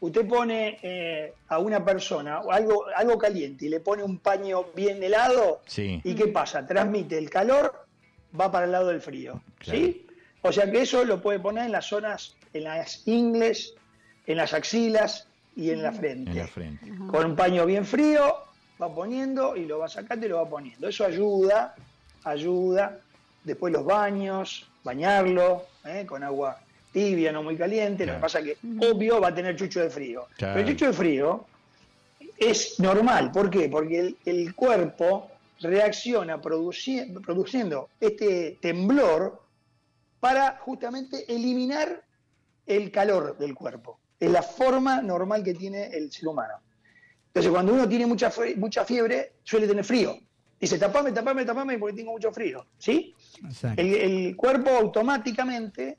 [0.00, 5.02] Usted pone eh, a una persona algo, algo caliente y le pone un paño bien
[5.02, 6.00] helado, Sí.
[6.04, 6.64] ¿y qué pasa?
[6.66, 7.84] Transmite el calor,
[8.38, 9.40] va para el lado del frío.
[9.58, 9.78] Claro.
[9.78, 10.06] ¿sí?
[10.42, 13.74] O sea que eso lo puede poner en las zonas, en las ingles,
[14.26, 16.30] en las axilas y en la frente.
[16.30, 16.86] En la frente.
[17.10, 18.36] Con un paño bien frío,
[18.80, 20.86] va poniendo y lo va sacando y lo va poniendo.
[20.88, 21.74] Eso ayuda,
[22.22, 23.00] ayuda.
[23.42, 26.04] Después los baños, bañarlo ¿eh?
[26.06, 26.60] con agua
[26.92, 28.06] tibia, no muy caliente.
[28.06, 30.26] Lo que pasa que, obvio, va a tener chucho de frío.
[30.36, 30.54] Claro.
[30.54, 31.46] Pero el chucho de frío
[32.36, 33.30] es normal.
[33.32, 33.68] ¿Por qué?
[33.68, 39.42] Porque el, el cuerpo reacciona produci- produciendo este temblor
[40.20, 42.02] para justamente eliminar
[42.66, 43.98] el calor del cuerpo.
[44.20, 46.54] Es la forma normal que tiene el ser humano.
[47.28, 50.18] Entonces, cuando uno tiene mucha, mucha fiebre, suele tener frío.
[50.60, 52.66] Dice, tapame, tapame, tapame porque tengo mucho frío.
[52.78, 53.14] ¿Sí?
[53.44, 53.80] Exacto.
[53.80, 55.96] El, el cuerpo automáticamente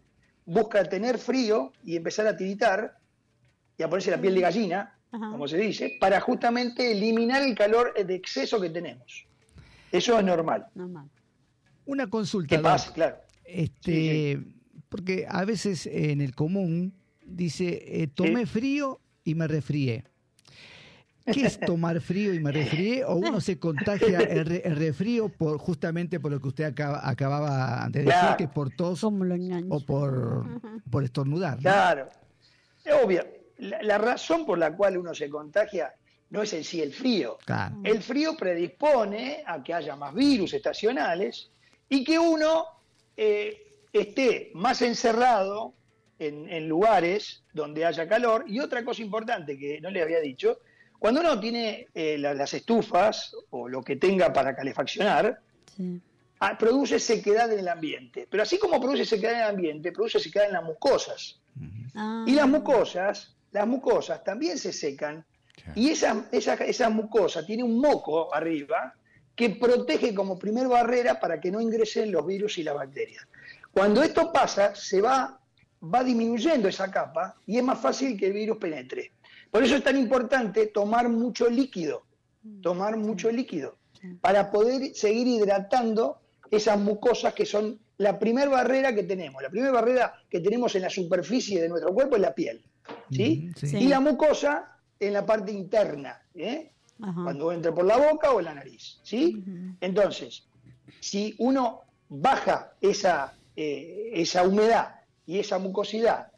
[0.50, 2.98] busca tener frío y empezar a tiritar
[3.78, 5.32] y a ponerse la piel de gallina, Ajá.
[5.32, 9.26] como se dice, para justamente eliminar el calor de exceso que tenemos.
[9.92, 10.68] Eso es normal.
[10.76, 11.10] Normal.
[11.86, 12.56] Una consulta.
[12.56, 12.94] ¿Qué pasa?
[12.94, 13.18] Claro.
[13.44, 14.40] Este,
[14.90, 20.04] porque a veces en el común dice, eh, tomé frío y me resfrié.
[21.34, 23.04] ¿Qué es tomar frío y me resfrié?
[23.06, 27.08] ¿O uno se contagia el, re- el resfrío por, justamente por lo que usted acaba-
[27.08, 28.38] acababa de decir, Claro.
[28.38, 29.12] que es por tos o
[29.86, 30.46] por,
[30.90, 31.56] por estornudar?
[31.58, 31.62] ¿no?
[31.62, 32.10] Claro.
[32.84, 33.26] Es obvio.
[33.58, 35.94] La, la razón por la cual uno se contagia
[36.30, 37.38] no es en sí el frío.
[37.46, 37.78] Claro.
[37.84, 41.50] El frío predispone a que haya más virus estacionales
[41.90, 42.66] y que uno
[43.18, 45.74] eh, esté más encerrado
[46.20, 48.46] en, en lugares donde haya calor.
[48.48, 50.60] Y otra cosa importante que no le había dicho,
[51.00, 55.40] cuando uno tiene eh, la- las estufas o lo que tenga para calefaccionar,
[55.76, 56.00] Sí.
[56.42, 58.28] ah, produce sequedad en el ambiente.
[58.30, 61.40] Pero así como produce sequedad en el ambiente, produce sequedad en las mucosas.
[61.96, 65.26] Ah, Y las mucosas, las mucosas también se secan
[65.76, 68.94] y esa, esa, esa mucosa tiene un moco arriba
[69.36, 73.26] que protege como primer barrera para que no ingresen los virus y las bacterias.
[73.72, 75.40] Cuando esto pasa, se va,
[75.82, 79.12] va disminuyendo esa capa y es más fácil que el virus penetre.
[79.52, 82.04] Por eso es tan importante tomar mucho líquido,
[82.62, 83.78] tomar mucho líquido,
[84.22, 86.20] para poder seguir hidratando
[86.52, 89.42] esas mucosas que son la primer barrera que tenemos.
[89.42, 92.64] La primera barrera que tenemos en la superficie de nuestro cuerpo es la piel.
[93.12, 93.50] ¿sí?
[93.62, 96.72] Y la mucosa en la parte interna, ¿eh?
[97.02, 97.24] Ajá.
[97.24, 99.00] cuando entra por la boca o en la nariz.
[99.04, 99.44] ¿sí?
[99.80, 100.44] Entonces,
[101.00, 106.32] si uno baja esa, eh, esa humedad y esa mucosidad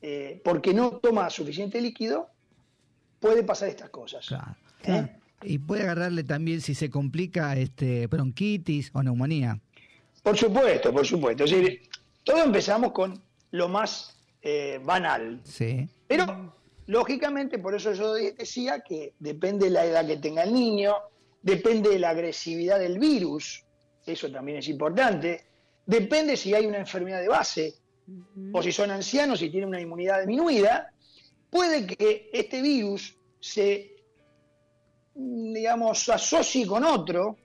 [0.00, 2.30] eh, porque no toma suficiente líquido,
[3.20, 4.26] puede pasar estas cosas.
[4.26, 4.56] Claro.
[4.84, 5.16] ¿Eh?
[5.42, 9.60] Y puede agarrarle también si se complica este bronquitis o neumonía.
[10.22, 11.44] Por supuesto, por supuesto.
[11.44, 11.82] Es decir,
[12.24, 15.40] todo empezamos con lo más eh, banal.
[15.44, 15.88] Sí.
[16.08, 16.54] Pero,
[16.86, 20.94] lógicamente, por eso yo de- decía que depende de la edad que tenga el niño,
[21.42, 23.62] depende de la agresividad del virus,
[24.04, 25.44] eso también es importante,
[25.84, 27.74] depende si hay una enfermedad de base,
[28.52, 30.92] o si son ancianos y tienen una inmunidad disminuida,
[31.56, 33.96] puede que este virus se,
[35.14, 37.36] digamos, asocie con otro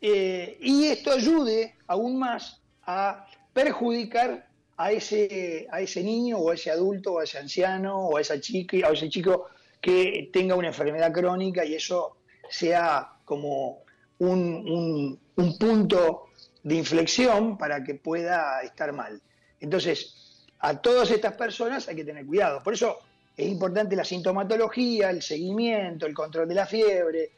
[0.00, 6.54] eh, y esto ayude aún más a perjudicar a ese, a ese niño o a
[6.54, 9.46] ese adulto o a ese anciano o a esa chica o a ese chico
[9.80, 12.16] que tenga una enfermedad crónica y eso
[12.48, 13.82] sea como
[14.18, 14.38] un,
[14.76, 16.26] un- un punto
[16.62, 19.20] de inflexión para que pueda estar mal.
[19.60, 22.62] Entonces, a todas estas personas hay que tener cuidado.
[22.62, 22.98] Por eso
[23.40, 27.30] es importante la sintomatología, el seguimiento, el control de la fiebre,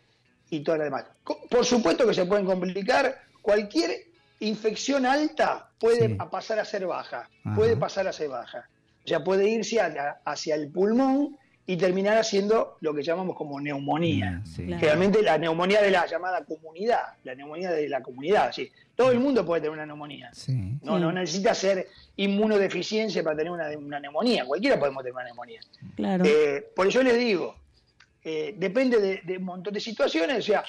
[0.50, 1.04] y todo lo demás.
[1.48, 3.20] Por supuesto que se pueden complicar.
[3.40, 3.90] Cualquier
[4.40, 6.18] infección alta puede Sí.
[6.30, 7.54] pasar a ser baja, Ajá.
[7.56, 8.68] puede pasar a ser baja.
[9.04, 9.80] O sea, puede irse
[10.24, 11.36] hacia el pulmón
[11.72, 14.42] y terminar haciendo lo que llamamos como neumonía.
[14.44, 14.66] Sí.
[14.66, 14.78] Claro.
[14.78, 18.70] Generalmente la neumonía de la llamada comunidad, la neumonía de la comunidad, sí.
[18.94, 20.28] Todo el mundo puede tener una neumonía.
[20.34, 20.52] Sí.
[20.82, 24.44] No, no necesita ser inmunodeficiencia para tener una, una neumonía.
[24.44, 25.60] Cualquiera podemos tener una neumonía.
[25.96, 26.24] Claro.
[26.26, 27.54] Eh, por eso les digo,
[28.22, 30.64] eh, depende de, de un montón de situaciones, o sea,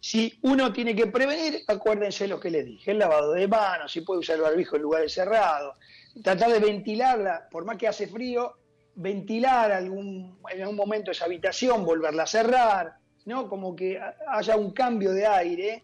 [0.00, 4.00] si uno tiene que prevenir, acuérdense lo que les dije, el lavado de manos, si
[4.00, 5.76] puede usar el barbijo en lugares cerrados,
[6.22, 8.54] tratar de ventilarla, por más que hace frío,
[9.00, 12.94] ventilar algún, en algún momento esa habitación, volverla a cerrar,
[13.24, 13.48] ¿no?
[13.48, 15.82] Como que ha- haya un cambio de aire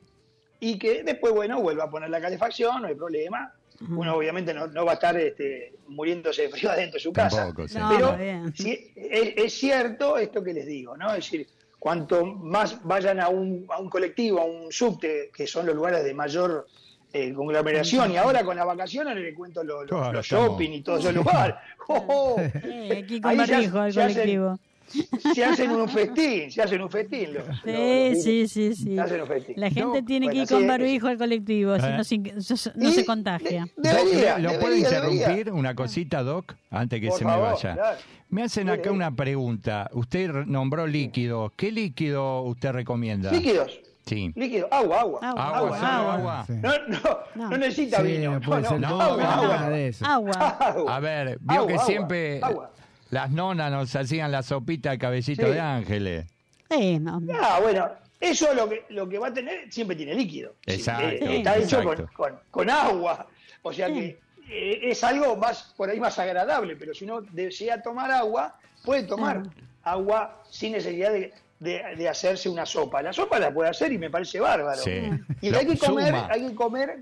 [0.60, 3.52] y que después, bueno, vuelva a poner la calefacción, no hay problema.
[3.90, 7.44] Uno obviamente no, no va a estar este, muriéndose de frío adentro de su casa.
[7.46, 7.78] Tampoco, sí.
[7.78, 11.08] No, Pero es, es cierto esto que les digo, ¿no?
[11.10, 11.46] Es decir,
[11.78, 16.04] cuanto más vayan a un, a un colectivo, a un subte, que son los lugares
[16.04, 16.66] de mayor
[17.16, 20.82] eh, conglomeración, y ahora con las vacaciones les cuento lo- lo- Claro, los shopping y
[20.82, 21.56] todos esos lugares.
[21.88, 22.40] ¡Oh, oh!
[22.40, 24.58] Eh, aquí con al se hacen- colectivo.
[25.34, 27.34] Se hacen un festín, se hacen un festín.
[27.34, 27.72] los- Sí,
[28.14, 28.94] los- sí, sí, sí.
[28.94, 29.54] Se hacen un festín.
[29.58, 31.96] La gente No, tiene que ir con barbijo al colectivo, así Eh.
[31.96, 32.04] no,
[32.44, 33.66] se, no- contagia.
[33.76, 35.52] de- debería, ¿Lo puedo interrumpir debería.
[35.54, 36.54] una cosita, Doc?
[36.70, 37.74] Antes que Por se favor, me vaya.
[37.74, 37.98] claro.
[38.28, 39.88] Me hacen acá una pregunta.
[39.92, 41.52] Usted nombró líquidos.
[41.56, 43.30] ¿Qué líquido usted recomienda?
[43.32, 44.32] Líquidos, Sí.
[44.36, 45.20] líquido, agua, agua.
[45.20, 46.14] Agua, Agua, agua, solo agua.
[46.14, 46.44] agua.
[46.46, 46.52] Sí.
[46.62, 47.50] No, no, No.
[47.50, 48.32] no, necesita Sí, vino.
[48.34, 49.68] no puede no, ser no, agua, agua.
[49.70, 50.06] de eso.
[50.06, 50.32] Agua.
[50.60, 50.96] Agua.
[50.96, 52.70] A ver, vio Agua, que agua, siempre agua.
[53.10, 55.52] las nonas nos hacían la sopita de cabecito Sí.
[55.52, 56.26] de ángeles.
[56.70, 57.20] Sí, no.
[57.42, 57.88] Ah, bueno,
[58.20, 60.54] eso lo que, lo que va a tener siempre tiene líquido.
[60.66, 62.12] Exacto, eh, está hecho con, exacto.
[62.16, 63.26] con- con agua.
[63.62, 67.82] O sea que eh, es algo más por ahí más agradable, pero si uno desea
[67.82, 68.54] tomar agua,
[68.84, 69.42] puede tomar
[69.82, 73.02] agua sin necesidad de, de- de hacerse una sopa.
[73.02, 74.80] La sopa la puede hacer y me parece bárbaro.
[74.82, 75.02] Sí.
[75.40, 76.28] Y hay que comer, suma.
[76.30, 76.98] hay que comer,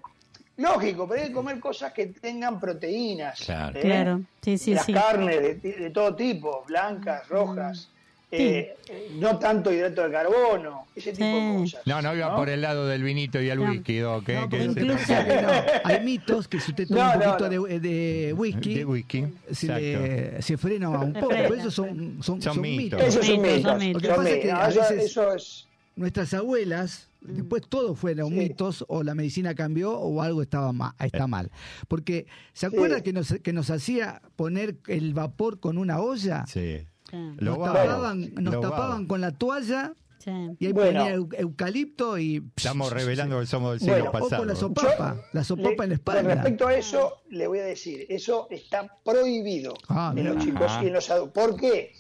[0.57, 3.41] lógico, pero hay que comer cosas que tengan proteínas.
[3.41, 3.79] Claro.
[3.79, 3.83] ¿eh?
[3.83, 4.93] Claro, sí, sí, las sí.
[4.93, 7.89] carnes de, de todo tipo, blancas, rojas,
[8.31, 11.83] eh, eh, no tanto hidrato de carbono, ese tipo de cosas.
[11.87, 12.37] No, no iba ¿no?
[12.37, 13.71] por el lado del vinito y el No.
[13.71, 14.29] whisky, Doc.
[14.29, 14.35] ¿eh?
[14.41, 15.15] No, Que incluso
[15.85, 17.63] hay mitos que si usted toma No, un poquito no.
[17.67, 19.25] De, de whisky, De whisky.
[19.53, 19.81] se, Exacto.
[19.83, 21.29] le- se frena un poco.
[21.29, 22.99] Pero esos son, son, Son son mitos.
[23.01, 23.03] mitos.
[23.03, 23.27] Eso es
[23.63, 24.03] son mitos.
[24.03, 25.69] Lo que pasa es que No, a eso, veces- eso es.
[25.97, 28.35] Nuestras abuelas, después todo fueron Sí.
[28.35, 31.53] mitos, o la medicina cambió, o algo estaba ma- está mal.
[31.87, 33.03] Porque, ¿se acuerda Sí.
[33.05, 36.47] que, nos, que nos hacía poner el vapor con una olla?
[36.49, 36.85] Sí.
[37.15, 40.31] Sí, Nos, tapaban, nos tapaban con la toalla sí.
[40.59, 41.01] y ahí Bueno.
[41.01, 42.43] ponía eu- eucalipto y...
[42.57, 44.57] Estamos revelando que somos del siglo Bueno, O con la pasado.
[44.57, 46.35] sopapa, la sopapa en la Con espalda.
[46.35, 50.83] respecto a eso, le voy a decir, eso está prohibido Ah, en los chicos Ajá.
[50.85, 51.45] y en los adultos.
[51.45, 51.93] ¿Por qué?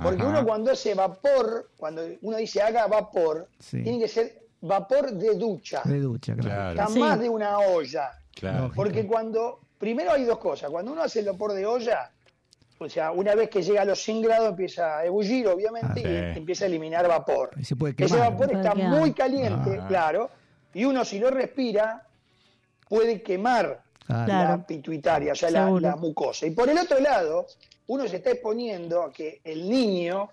[0.00, 0.28] Porque Ajá.
[0.30, 3.82] uno cuando hace vapor, cuando uno dice haga vapor, Sí.
[3.82, 6.74] tiene que ser vapor de ducha, De ducha, claro.
[6.74, 7.22] Claro, jamás Sí.
[7.24, 8.10] de una olla.
[8.34, 8.70] claro.
[8.76, 12.10] Porque cuando, primero hay dos cosas, cuando uno hace el vapor de olla,
[12.82, 16.32] o sea, una vez que llega a los 100 grados empieza a ebullir, obviamente, Ah,
[16.34, 17.50] y empieza a eliminar vapor.
[17.58, 19.86] Y se puede Ese vapor Puede está muy caliente, Ah.
[19.86, 20.30] claro,
[20.72, 22.06] y uno si lo respira
[22.88, 24.26] puede quemar Claro.
[24.26, 26.44] La pituitaria, o sea, la, mucosa.
[26.44, 27.46] Y por el otro lado,
[27.86, 30.30] uno se está exponiendo a que el niño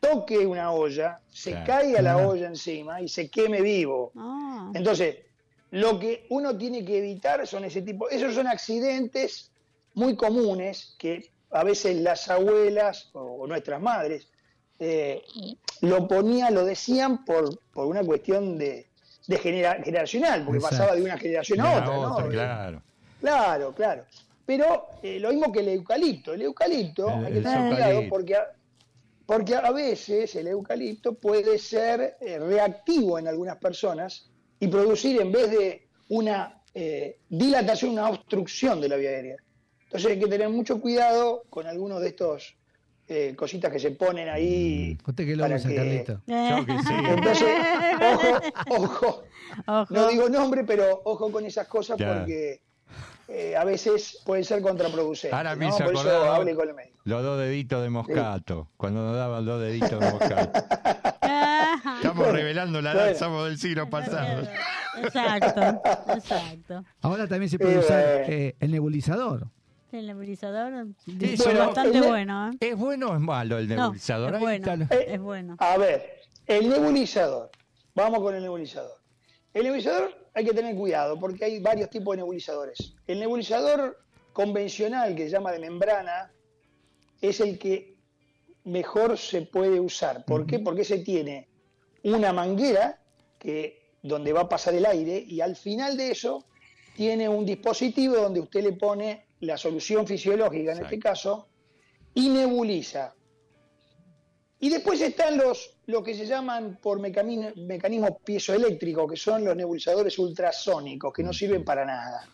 [0.00, 1.66] toque una olla, se Claro.
[1.66, 2.28] caiga la Claro.
[2.30, 4.10] olla encima y se queme vivo.
[4.16, 5.18] Ah, Entonces,
[5.70, 9.52] lo que uno tiene que evitar son ese tipo, esos son accidentes
[9.94, 14.28] muy comunes que a veces las abuelas o, o nuestras madres
[14.78, 15.22] eh,
[15.82, 18.86] lo ponían, lo decían por, por una cuestión de,
[19.26, 20.76] de genera- generacional, porque Exacto.
[20.78, 22.12] pasaba de una generación a otra, ¿no?
[22.14, 22.82] otra, claro.
[23.20, 24.04] Claro, claro.
[24.46, 26.32] Pero eh, lo mismo que el eucalipto.
[26.32, 28.46] El eucalipto El- hay que tener cuidado porque a,
[29.26, 34.28] porque a veces el eucalipto puede ser eh, reactivo en algunas personas
[34.58, 39.36] y producir en vez de una eh, dilatación, una obstrucción de la vía aérea.
[39.90, 42.54] Entonces hay que tener mucho cuidado con algunos de estos
[43.08, 44.96] eh, cositas que se ponen ahí.
[45.04, 46.22] Usted que lo para que- Carlito.
[46.28, 46.94] Yo que sí.
[47.08, 47.48] Entonces,
[48.00, 49.22] ojo, ojo.
[49.66, 49.86] Ojo.
[49.90, 52.60] No digo nombre, pero ojo con esas cosas porque
[53.26, 55.36] eh, a veces pueden ser contraproducentes.
[55.36, 55.76] Ahora me ¿no?
[55.76, 56.98] Por eso acordar hable con el médico.
[57.02, 58.68] los dos deditos de moscato.
[58.76, 60.60] Cuando nos daban dos deditos de moscato.
[61.96, 63.18] Estamos revelando la edad, Bueno.
[63.18, 64.42] somos del siglo pasado.
[65.02, 65.82] Exacto,
[66.14, 66.84] exacto.
[67.02, 69.48] Ahora también se puede Eh, usar eh, el nebulizador.
[69.92, 70.72] El nebulizador
[71.06, 72.56] es bastante el ne- bueno, ¿eh?
[72.60, 74.28] ¿Es bueno o es malo el No, nebulizador?
[74.30, 75.56] es Ahí bueno, lo- Eh, es bueno.
[75.58, 77.50] A ver, el nebulizador.
[77.94, 78.92] Vamos con el nebulizador.
[79.52, 82.94] El nebulizador hay que tener cuidado porque hay varios tipos de nebulizadores.
[83.06, 83.98] El nebulizador
[84.32, 86.30] convencional, que se llama de membrana,
[87.20, 87.96] es el que
[88.64, 90.24] mejor se puede usar.
[90.24, 90.60] ¿Por qué?
[90.60, 91.48] Porque se tiene
[92.04, 93.00] una manguera
[93.40, 96.44] que, donde va a pasar el aire y al final de eso
[96.94, 100.94] tiene un dispositivo donde usted le pone la solución fisiológica, en Exacto.
[100.94, 101.48] este caso,
[102.14, 103.14] y nebuliza.
[104.58, 109.56] Y después están los, lo que se llaman por mecanismo, mecanismo piezoeléctrico, que son los
[109.56, 112.28] nebulizadores ultrasónicos, que no sirven para nada.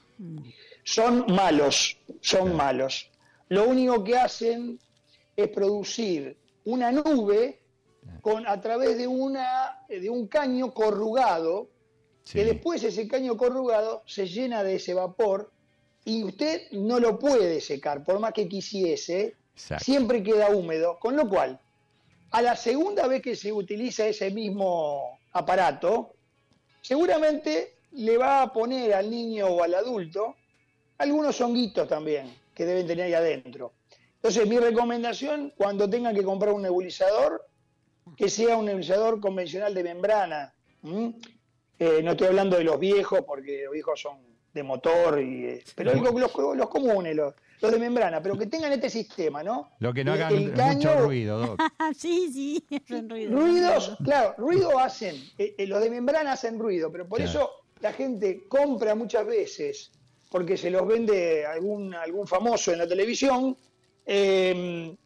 [0.83, 3.11] Son malos, son malos.
[3.49, 4.79] Lo único que hacen
[5.37, 7.61] es producir una nube
[8.23, 11.71] con, a través de, una, de un caño corrugado,
[12.25, 12.39] Sí.
[12.41, 15.53] que después ese caño corrugado se llena de ese vapor
[16.07, 19.85] y usted no lo puede secar, por más que quisiese, Exacto.
[19.85, 21.59] siempre queda húmedo, con lo cual,
[22.31, 26.15] a la segunda vez que se utiliza ese mismo aparato,
[26.81, 30.37] seguramente le va a poner al niño o al adulto
[30.99, 33.73] algunos honguitos también que deben tener ahí adentro.
[34.15, 37.45] Entonces, mi recomendación, cuando tengan que comprar un nebulizador,
[38.17, 40.55] que sea un nebulizador convencional de membrana.
[40.85, 45.65] Eh, no estoy hablando de los viejos, porque los viejos son de motor, y, eh,
[45.77, 49.71] pero digo los, los comunes, los, los de membrana, pero que tengan este sistema, ¿no?
[49.79, 50.57] Lo que no El- hagan el mucho
[50.89, 51.61] caño- ruido, Doc.
[51.97, 53.37] sí, sí, hacen ruido.
[53.39, 57.31] Ruidos, claro, ruido hacen, eh, eh, los de membrana hacen ruido, pero por Claro.
[57.31, 57.51] eso
[57.81, 59.93] la gente compra muchas veces,
[60.31, 63.57] porque se los vende algún, algún famoso en la televisión,
[64.07, 64.97] eh,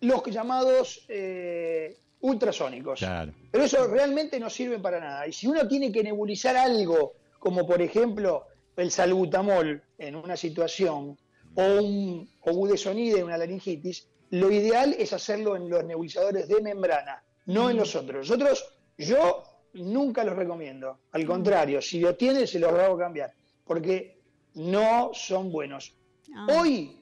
[0.00, 2.98] los llamados eh, ultrasónicos.
[3.00, 3.32] Claro.
[3.50, 5.26] Pero eso realmente no sirve para nada.
[5.26, 8.46] Y si uno tiene que nebulizar algo, como por ejemplo
[8.76, 11.16] el salbutamol en una situación,
[11.56, 16.60] o un o budesonide en una laringitis, lo ideal es hacerlo en los nebulizadores de
[16.60, 18.28] membrana, no en los otros.
[18.28, 19.42] Los otros, yo
[19.74, 20.98] nunca los recomiendo.
[21.12, 23.32] Al contrario, si lo tienen, se los hago cambiar,
[23.64, 24.18] porque
[24.54, 25.94] no son buenos.
[26.34, 26.46] Ah.
[26.58, 27.00] Hoy,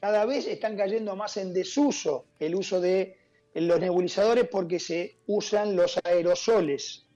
[0.00, 3.16] cada vez están cayendo más en desuso el uso de
[3.54, 7.06] los nebulizadores porque se usan los aerosoles.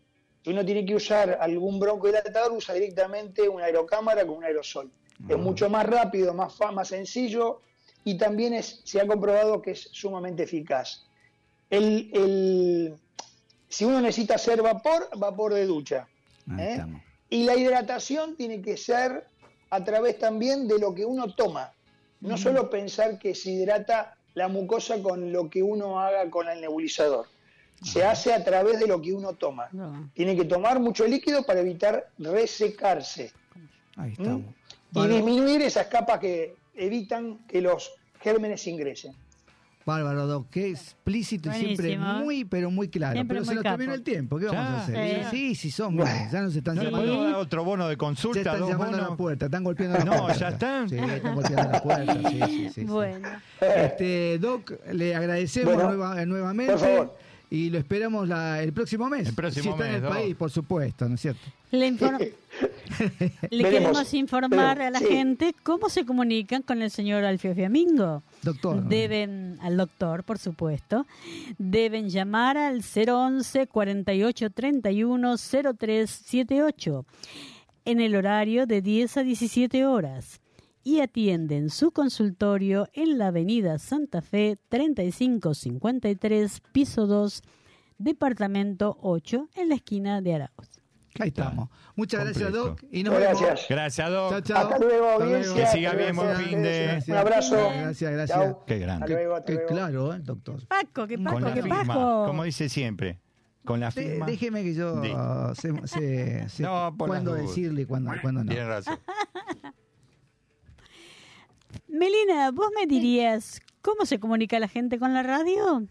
[0.46, 4.88] Si uno tiene que usar algún broncohilatador, usa directamente una aerocámara con un aerosol.
[5.28, 7.62] Es mucho más rápido, más, más sencillo
[8.04, 11.02] y también es, se ha comprobado que es sumamente eficaz.
[11.68, 12.94] El, el-
[13.68, 16.06] si uno necesita hacer vapor, vapor de ducha.
[16.60, 16.76] ¿eh?
[17.28, 19.26] Y la hidratación tiene que ser
[19.70, 21.72] a través también de lo que uno toma.
[22.20, 26.60] No solo pensar que se hidrata la mucosa con lo que uno haga con el
[26.60, 27.26] nebulizador.
[27.82, 29.68] Se hace a través de lo que uno toma.
[29.72, 30.10] No.
[30.14, 33.32] Tiene que tomar mucho líquido para evitar resecarse
[33.96, 34.22] Ahí ¿m?
[34.22, 34.44] estamos.
[34.92, 39.14] y disminuir esas capas que evitan que los gérmenes ingresen.
[39.84, 43.12] bárbaro, Doc, qué explícito y siempre muy, pero muy claro.
[43.12, 44.38] Siempre pero se muy nos terminó el tiempo.
[44.38, 45.24] ¿Qué vamos a hacer?
[45.24, 45.30] sí.
[45.30, 45.94] Sí, sí, son.
[45.94, 47.38] miles, Ya nos están ¿No llamando.
[47.38, 48.40] otro bono de Ya consulta?
[48.40, 50.38] están dos llamando a la puerta, están golpeando la No, puerta.
[50.40, 50.88] ya están.
[50.88, 52.14] Sí, están golpeando la puerta.
[52.14, 52.84] Sí, sí, sí, sí.
[52.86, 53.28] Bueno,
[53.60, 56.72] Este, Doc, le agradecemos Bueno, nueva- nuevamente.
[56.72, 57.16] por favor.
[57.48, 59.28] Y lo esperamos la- el próximo mes.
[59.28, 61.40] El próximo si está mes, en el país, por supuesto, ¿no es cierto?
[61.70, 61.96] le,
[63.50, 65.06] queremos informar a la sí.
[65.06, 68.22] gente cómo se comunican con el señor Alfio Fiamingo.
[68.42, 68.84] Doctor.
[68.84, 71.06] Deben, al doctor, por supuesto,
[71.58, 77.04] deben llamar al 011 48 31 0378
[77.84, 80.40] en el horario de 10 a 17 horas
[80.86, 87.42] y atienden su consultorio en la avenida Santa Fe 3553, piso 2,
[87.98, 90.68] departamento 8, en la esquina de Arauz.
[91.18, 91.70] Ahí estamos.
[91.96, 92.68] Muchas gracias, Completo.
[92.68, 92.84] Doc.
[92.92, 93.40] Y nos Gracias.
[93.48, 93.66] vemos.
[93.68, 94.30] Gracias, Doc.
[94.30, 94.58] Chao, chao.
[94.58, 95.54] Hasta luego, Hasta luego.
[95.56, 96.48] Que siga bien, buen Gracias.
[96.50, 97.56] fin de- Un abrazo.
[97.56, 98.38] Gracias, gracias.
[98.38, 98.64] Chau.
[98.66, 99.04] Qué grande.
[99.06, 99.68] Hasta luego, hasta Qué luego.
[99.68, 100.66] claro, ¿eh, doctor?
[100.68, 102.24] Paco, ¿qué Con Paco, qué firma, Paco?
[102.26, 103.18] como dice siempre.
[103.64, 104.26] Con la De- firma.
[104.26, 108.50] déjeme que yo uh, sé, sé- sé No, cuándo decirle y cuándo, cuándo no.
[108.52, 108.98] Tiene razón.
[111.96, 115.82] Melina, ¿vos me dirías cómo se comunica la gente con la radio?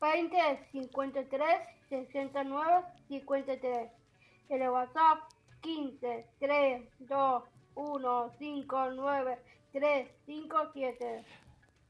[0.00, 0.36] 20
[0.72, 1.46] 53
[1.88, 3.88] 69 53.
[4.48, 5.18] El WhatsApp
[5.60, 7.42] 15 3 2
[7.74, 9.38] 1 5 9
[9.72, 11.24] 3 5 7.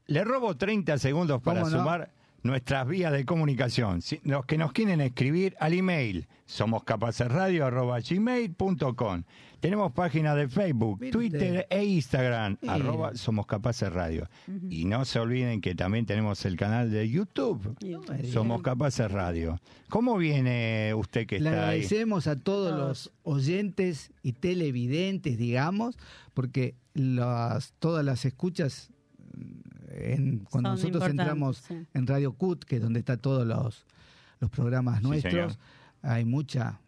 [0.07, 2.09] Le robo 30 segundos para sumar
[2.43, 4.01] nuestras vías de comunicación.
[4.01, 9.23] Si- los que nos quieren escribir al email, somoscapacesradio.gmail.com.
[9.61, 14.27] Tenemos páginas de Facebook, Twitter e Instagram, arroba Somos Capaces Radio.
[14.69, 17.77] Y no se olviden que también tenemos el canal de YouTube.
[18.33, 19.61] Somos Capaces Radio.
[19.89, 21.75] ¿Cómo viene usted que Le está ahí?
[21.81, 25.95] agradecemos a todos los oyentes y televidentes, digamos,
[26.33, 28.89] porque las, todas las escuchas,
[29.91, 31.85] en, cuando Son nosotros entramos sí.
[31.93, 33.85] en Radio CUT, que es donde están todos los,
[34.39, 35.57] los programas Sí, nuestros, señor.
[36.01, 36.79] hay mucha,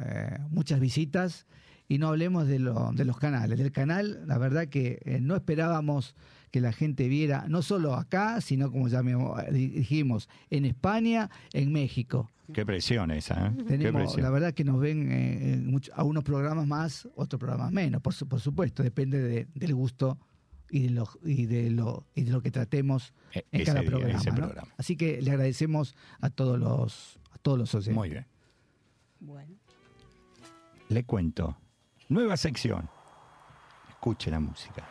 [0.00, 1.44] eh, muchas visitas.
[1.92, 3.58] Y no hablemos de, lo- de los canales.
[3.58, 6.14] Del canal, la verdad que eh, no esperábamos
[6.50, 9.02] que la gente viera, no solo acá, sino como ya
[9.50, 12.30] dijimos, en España, en México.
[12.54, 13.52] Qué presión esa, ¿eh?
[13.58, 14.22] Qué Tenemos, presión.
[14.22, 18.14] la verdad que nos ven eh, mucho- a unos programas más, otros programas menos, por,
[18.14, 20.16] su- por supuesto, depende de- del gusto
[20.70, 23.80] y de lo, y de lo, y de lo que tratemos E- en ese cada
[23.80, 24.18] día, programa.
[24.18, 24.36] ese ¿no?
[24.36, 24.68] programa.
[24.78, 27.94] Así que le agradecemos a todos los, a todos los oyentes.
[27.96, 28.24] Muy bien.
[29.20, 29.54] Bueno.
[30.88, 31.58] Le cuento.
[32.12, 32.90] Nueva sección.
[33.88, 34.86] Escuche la música.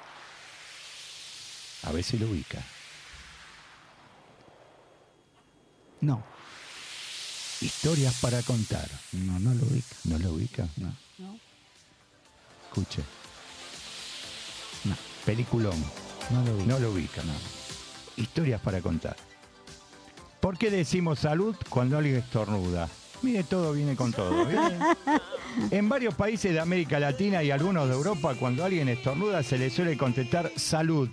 [1.83, 2.57] A ver si lo ubica.
[5.99, 6.23] No,
[7.61, 8.89] Historias para contar.
[9.11, 9.95] no, no lo ubica.
[10.05, 10.67] ¿No lo ubica?
[10.77, 10.95] No.
[12.65, 13.03] Escuche.
[14.85, 14.95] No.
[15.23, 15.79] Peliculón.
[16.31, 16.65] No lo ubica.
[16.73, 17.21] No lo ubica.
[18.17, 19.15] Historias para contar.
[20.39, 22.89] ¿Por qué decimos salud cuando alguien estornuda?
[23.21, 24.49] Mire, todo viene con todo.
[24.49, 24.55] ¿eh?
[25.69, 29.69] En varios países de América Latina y algunos de Europa, cuando alguien estornuda se le
[29.69, 31.09] suele contestar salud.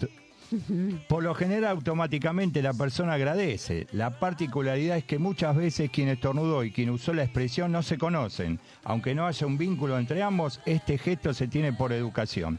[1.08, 3.86] Por lo general, automáticamente la persona agradece.
[3.92, 7.98] La particularidad es que muchas veces quien estornudó y quien usó la expresión no se
[7.98, 8.58] conocen.
[8.84, 12.58] Aunque no haya un vínculo entre ambos, este gesto se tiene por educación.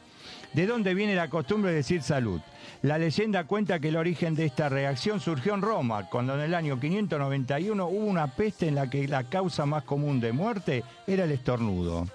[0.53, 2.41] ¿De dónde viene la costumbre de decir salud?
[2.81, 6.55] La leyenda cuenta que el origen de esta reacción surgió en Roma, cuando en el
[6.55, 11.25] año 591 hubo una peste en la que la causa más común de muerte era
[11.25, 12.07] el estornudo.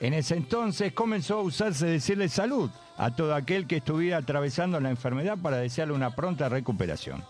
[0.00, 4.90] En ese entonces comenzó a usarse decirle salud a todo aquel que estuviera atravesando la
[4.90, 7.22] enfermedad para desearle una pronta recuperación.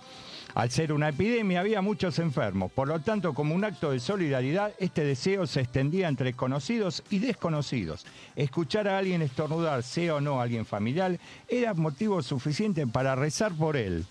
[0.54, 4.72] Al ser una epidemia había muchos enfermos, por lo tanto como un acto de solidaridad
[4.78, 8.06] este deseo se extendía entre conocidos y desconocidos.
[8.36, 13.76] Escuchar a alguien estornudar, sea o no alguien familiar, era motivo suficiente para rezar por
[13.76, 14.06] él.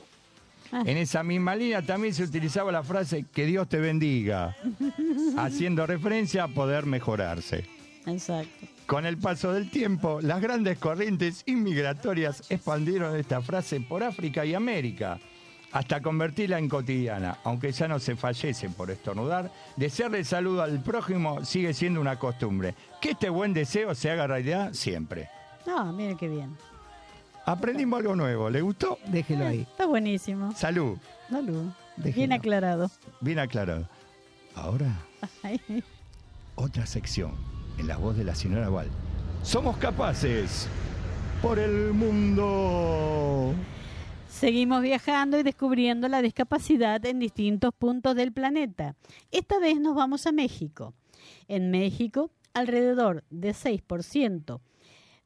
[0.74, 4.56] En esa misma línea también se utilizaba la frase que Dios te bendiga,
[5.38, 7.66] haciendo referencia a poder mejorarse.
[8.06, 8.68] Exacto.
[8.86, 14.56] Con el paso del tiempo, las grandes corrientes inmigratorias expandieron esta frase por África y
[14.56, 15.20] América,
[15.74, 17.40] hasta convertirla en cotidiana.
[17.44, 22.76] Aunque ya no se fallece por estornudar, desearle saludo al prójimo sigue siendo una costumbre.
[23.02, 25.30] Que este buen deseo se haga realidad siempre.
[25.66, 26.56] No, mire qué bien.
[27.46, 28.98] Aprendimos algo nuevo, ¿le gustó?
[29.08, 29.62] Déjelo ahí.
[29.62, 30.54] Está buenísimo.
[30.54, 30.98] Salud,
[31.30, 31.66] Salud.
[31.98, 32.16] Déjelo.
[32.16, 32.92] Bien aclarado.
[33.20, 33.90] bien aclarado.
[34.56, 34.96] Ahora,
[35.42, 35.60] Ay,
[36.56, 37.34] otra sección,
[37.80, 38.88] en la voz de la señora Val.
[39.42, 40.68] Somos capaces
[41.42, 43.54] por el mundo.
[44.44, 48.98] Seguimos viajando y descubriendo la discapacidad en distintos puntos del planeta.
[49.32, 50.94] Esta vez nos vamos a México.
[51.48, 54.60] En México, alrededor de 6%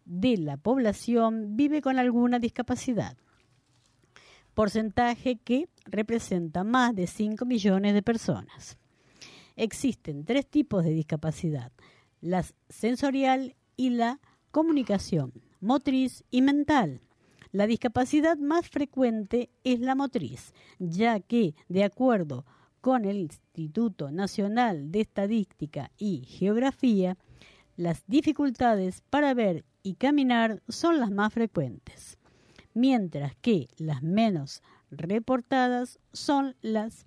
[0.05, 3.18] de la población vive con alguna discapacidad,
[4.53, 8.78] porcentaje que representa más de 5 millones de personas.
[9.55, 11.72] Existen tres tipos de discapacidad,
[12.22, 14.20] la sensorial y la
[14.51, 17.01] comunicación, motriz y mental.
[17.52, 22.45] La discapacidad más frecuente es la motriz, ya que, de acuerdo
[22.82, 27.18] con el Instituto Nacional de Estadística y Geografía,
[27.76, 32.18] las dificultades para ver y caminar son las más frecuentes,
[32.74, 37.06] mientras que las menos reportadas son las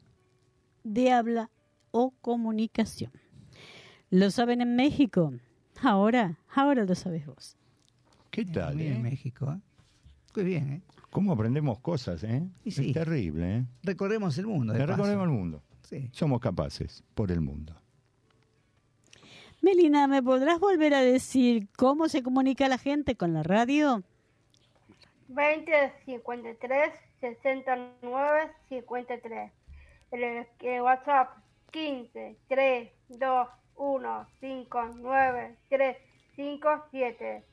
[0.85, 1.51] de habla
[1.91, 3.13] o comunicación.
[4.11, 5.33] ¿Lo saben en México?
[5.83, 7.57] Ahora, ahora lo sabes vos.
[8.31, 8.77] ¿Qué tal?
[8.77, 8.99] Bien, eh?
[8.99, 9.61] México.
[10.31, 10.43] ¿Eh?
[10.43, 10.81] Muy bien, ¿eh?
[11.11, 12.43] ¿Cómo aprendemos cosas, eh?
[12.65, 12.89] Y sí.
[12.89, 13.65] Es terrible, ¿eh?
[13.83, 14.73] Recorremos el mundo.
[14.73, 14.97] de Le paso.
[14.97, 15.63] recorremos el mundo.
[15.83, 16.09] Sí.
[16.13, 17.75] Somos capaces por el mundo.
[19.63, 24.03] Melina, ¿me podrás volver a decir cómo se comunica la gente con la radio?
[25.29, 29.53] 20 53 69 53.
[30.13, 31.29] El, el WhatsApp
[31.73, 35.97] 15 3 2 1 5 9 3
[36.37, 37.45] 5 7.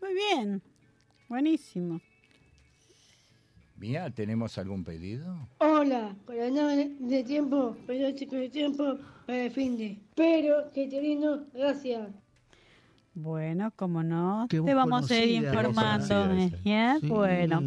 [0.00, 0.62] Muy bien,
[1.28, 2.00] buenísimo.
[3.76, 5.48] Mía, ¿tenemos algún pedido?
[5.58, 9.96] Hola, para nada de tiempo, pero chico de tiempo para el fin de.
[10.16, 12.08] Pero que te lindo, gracias.
[13.14, 16.32] Bueno, como no, Qué te vamos a ir informando.
[16.64, 16.98] ¿eh?
[17.02, 17.58] Bueno,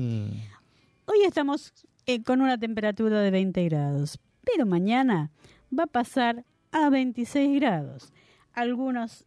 [1.06, 1.74] hoy estamos
[2.06, 5.32] eh, con una temperatura de 20 grados, pero mañana
[5.78, 8.12] va a pasar a 26 grados.
[8.54, 9.26] Algunas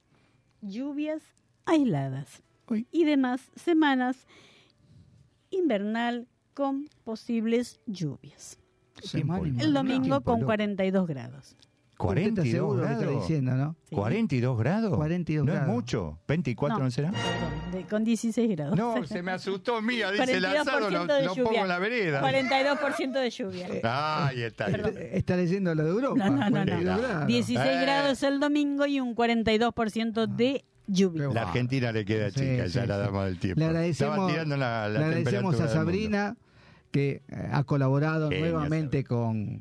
[0.60, 1.22] lluvias
[1.64, 2.86] aisladas Uy.
[2.90, 4.26] y demás semanas
[5.50, 8.58] invernal con posibles lluvias.
[9.02, 10.46] Semana El domingo con loco.
[10.46, 11.56] 42 grados.
[11.96, 13.22] Usted está 42 seguro de lo que está grados.
[13.28, 13.76] diciendo, ¿no?
[13.88, 13.94] Sí.
[13.96, 14.96] ¿42 grados?
[14.96, 15.68] 42 no grados.
[15.68, 16.18] es mucho.
[16.26, 17.10] ¿24 no, será?
[17.12, 18.76] perdón, de- con 16 grados.
[18.76, 21.44] No, se me asustó mía, dice el asado, lo, 42% de lo lluvia.
[21.44, 22.22] pongo en la vereda.
[22.22, 23.68] 42% de lluvia.
[24.26, 24.66] Ahí está.
[24.66, 24.94] Perdón.
[25.12, 26.16] Está leyendo lo de Europa.
[26.18, 26.50] No, no, no, no.
[26.50, 27.26] 42 grados.
[27.26, 27.80] 16 Eh.
[27.82, 31.28] grados el domingo y un 42% de lluvia.
[31.32, 33.00] La Argentina le queda Sí, chica, sí, ya la sí.
[33.02, 33.58] damos del tiempo.
[33.60, 35.74] Le agradecemos, tirando la, la le agradecemos temperatura a.
[35.84, 36.36] Sabrina
[36.90, 39.60] que eh, ha colaborado Genia, nuevamente con,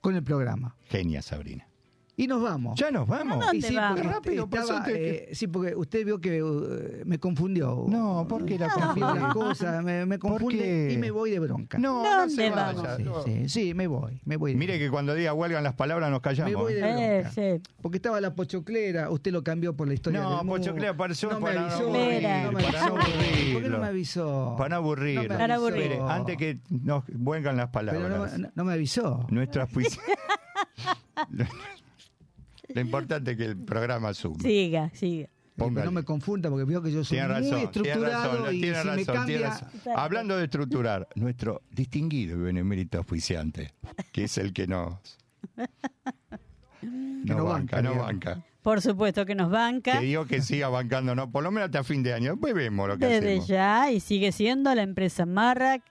[0.00, 0.76] con el programa.
[0.90, 1.66] Genia Sabrina.
[2.20, 2.76] Y nos vamos.
[2.78, 3.40] Ya nos vamos.
[3.44, 4.00] ¿A dónde sí, vamos?
[4.00, 7.84] porque Rápido, estaba, pasate que- eh, sí, porque usted vio que eh, me confundió.
[7.88, 9.20] No, ¿por qué la Cambió confunde?
[9.20, 11.78] las cosas, me, me ¿Por confunde y me voy de bronca.
[11.78, 12.82] No, no ¿Dónde se vamos?
[12.82, 12.96] vaya.
[12.96, 13.22] Sí, no.
[13.22, 14.52] sí, sí, me voy, me voy.
[14.54, 16.50] de Mire que cuando diga huelgan las palabras nos callamos.
[16.50, 17.30] Me voy de Eh, bronca.
[17.30, 17.62] sí.
[17.80, 20.46] Porque estaba la pochoclera, usted lo cambió por la historia No, del.
[20.48, 23.52] Pochoclera apareció no para no avisó, aburrir, no me para no avisó.
[23.52, 24.54] ¿Por qué no me avisó?
[24.58, 24.82] Para no.
[24.82, 25.88] No me Para aburrir.
[25.90, 28.32] Mire, antes que nos huelgan las Pero palabras.
[28.32, 29.24] no, no- no me avisó.
[29.30, 29.68] Nuestras
[32.74, 34.40] Lo importante es que el programa suma.
[34.40, 35.28] Siga, siga.
[35.56, 35.86] Póngale.
[35.86, 38.60] no me confunda porque veo que yo soy Tiene muy razón, tiene estructurado razón, y
[38.60, 39.24] tiene si me razón, cambia...
[39.26, 39.68] tiene razón.
[39.96, 43.74] Hablando de estructurar, nuestro distinguido y benemérito auspiciante,
[44.12, 44.94] que es el que nos,
[45.56, 48.44] Que no no banca, banca, no banca.
[48.62, 49.98] Por supuesto que nos banca.
[49.98, 52.32] Que digo que siga bancándonos, por lo menos hasta fin de año.
[52.32, 53.48] Después vemos lo que Desde hacemos.
[53.48, 55.82] ya y sigue siendo la empresa Marrac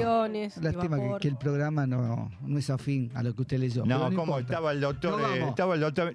[0.61, 3.85] Lástima que, que el programa no, no es afín a lo que usted leyó.
[3.85, 4.41] No, pero como importa.
[4.53, 6.13] estaba el doctor, Nos eh, estaba el doctor.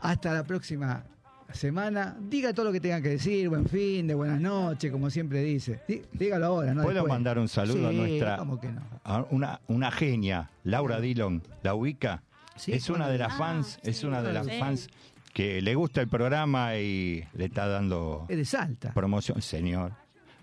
[0.00, 1.04] Hasta la próxima
[1.52, 2.16] semana.
[2.20, 3.48] Diga todo lo que tenga que decir.
[3.48, 5.80] Buen fin de buenas noches, como siempre dice.
[5.88, 6.82] Dí- Dígalo ahora, ¿no?
[6.82, 7.12] ¿Puedo después.
[7.12, 8.82] mandar un saludo a Sí, nuestra ¿Cómo que no?
[9.04, 12.22] a una, una genia, Laura Dillon, la ubica?
[12.56, 14.88] Sí, es una de las Ah, fans, es sí, una de las fans
[15.34, 18.94] que le gusta el programa y le está dando Es de Salta.
[18.94, 19.92] promoción, señor.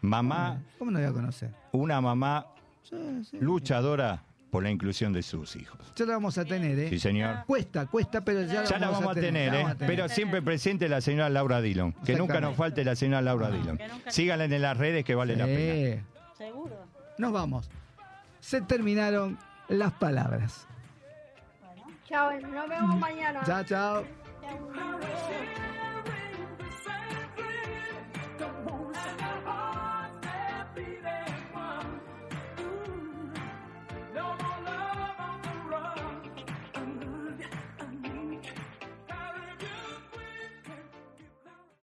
[0.01, 1.49] Mamá, ¿Cómo no voy a conocer?
[1.71, 2.45] una mamá
[2.83, 3.37] Sí, sí.
[3.39, 4.21] luchadora
[4.51, 5.79] por la inclusión de sus hijos.
[5.95, 6.89] Ya la vamos a tener, ¿eh?
[6.89, 7.45] Sí, señor.
[7.47, 9.61] Cuesta, cuesta, pero ya, Ya la vamos a tener, la ¿eh?
[9.63, 9.95] vamos a tener.
[9.95, 11.93] Pero siempre presente la señora Laura Dillon.
[12.05, 13.79] Que nunca nos falte la señora Laura Dillon.
[13.89, 16.01] nunca- Síganla en las redes que vale la pena.
[16.01, 16.03] Sí.
[16.37, 16.75] Seguro.
[17.17, 17.69] Nos vamos.
[18.41, 19.37] Se terminaron
[19.69, 20.67] las palabras.
[22.09, 23.41] Chao, nos vemos mañana.
[23.45, 24.20] Chao, chao.
[24.41, 24.59] that
[25.31, 25.40] we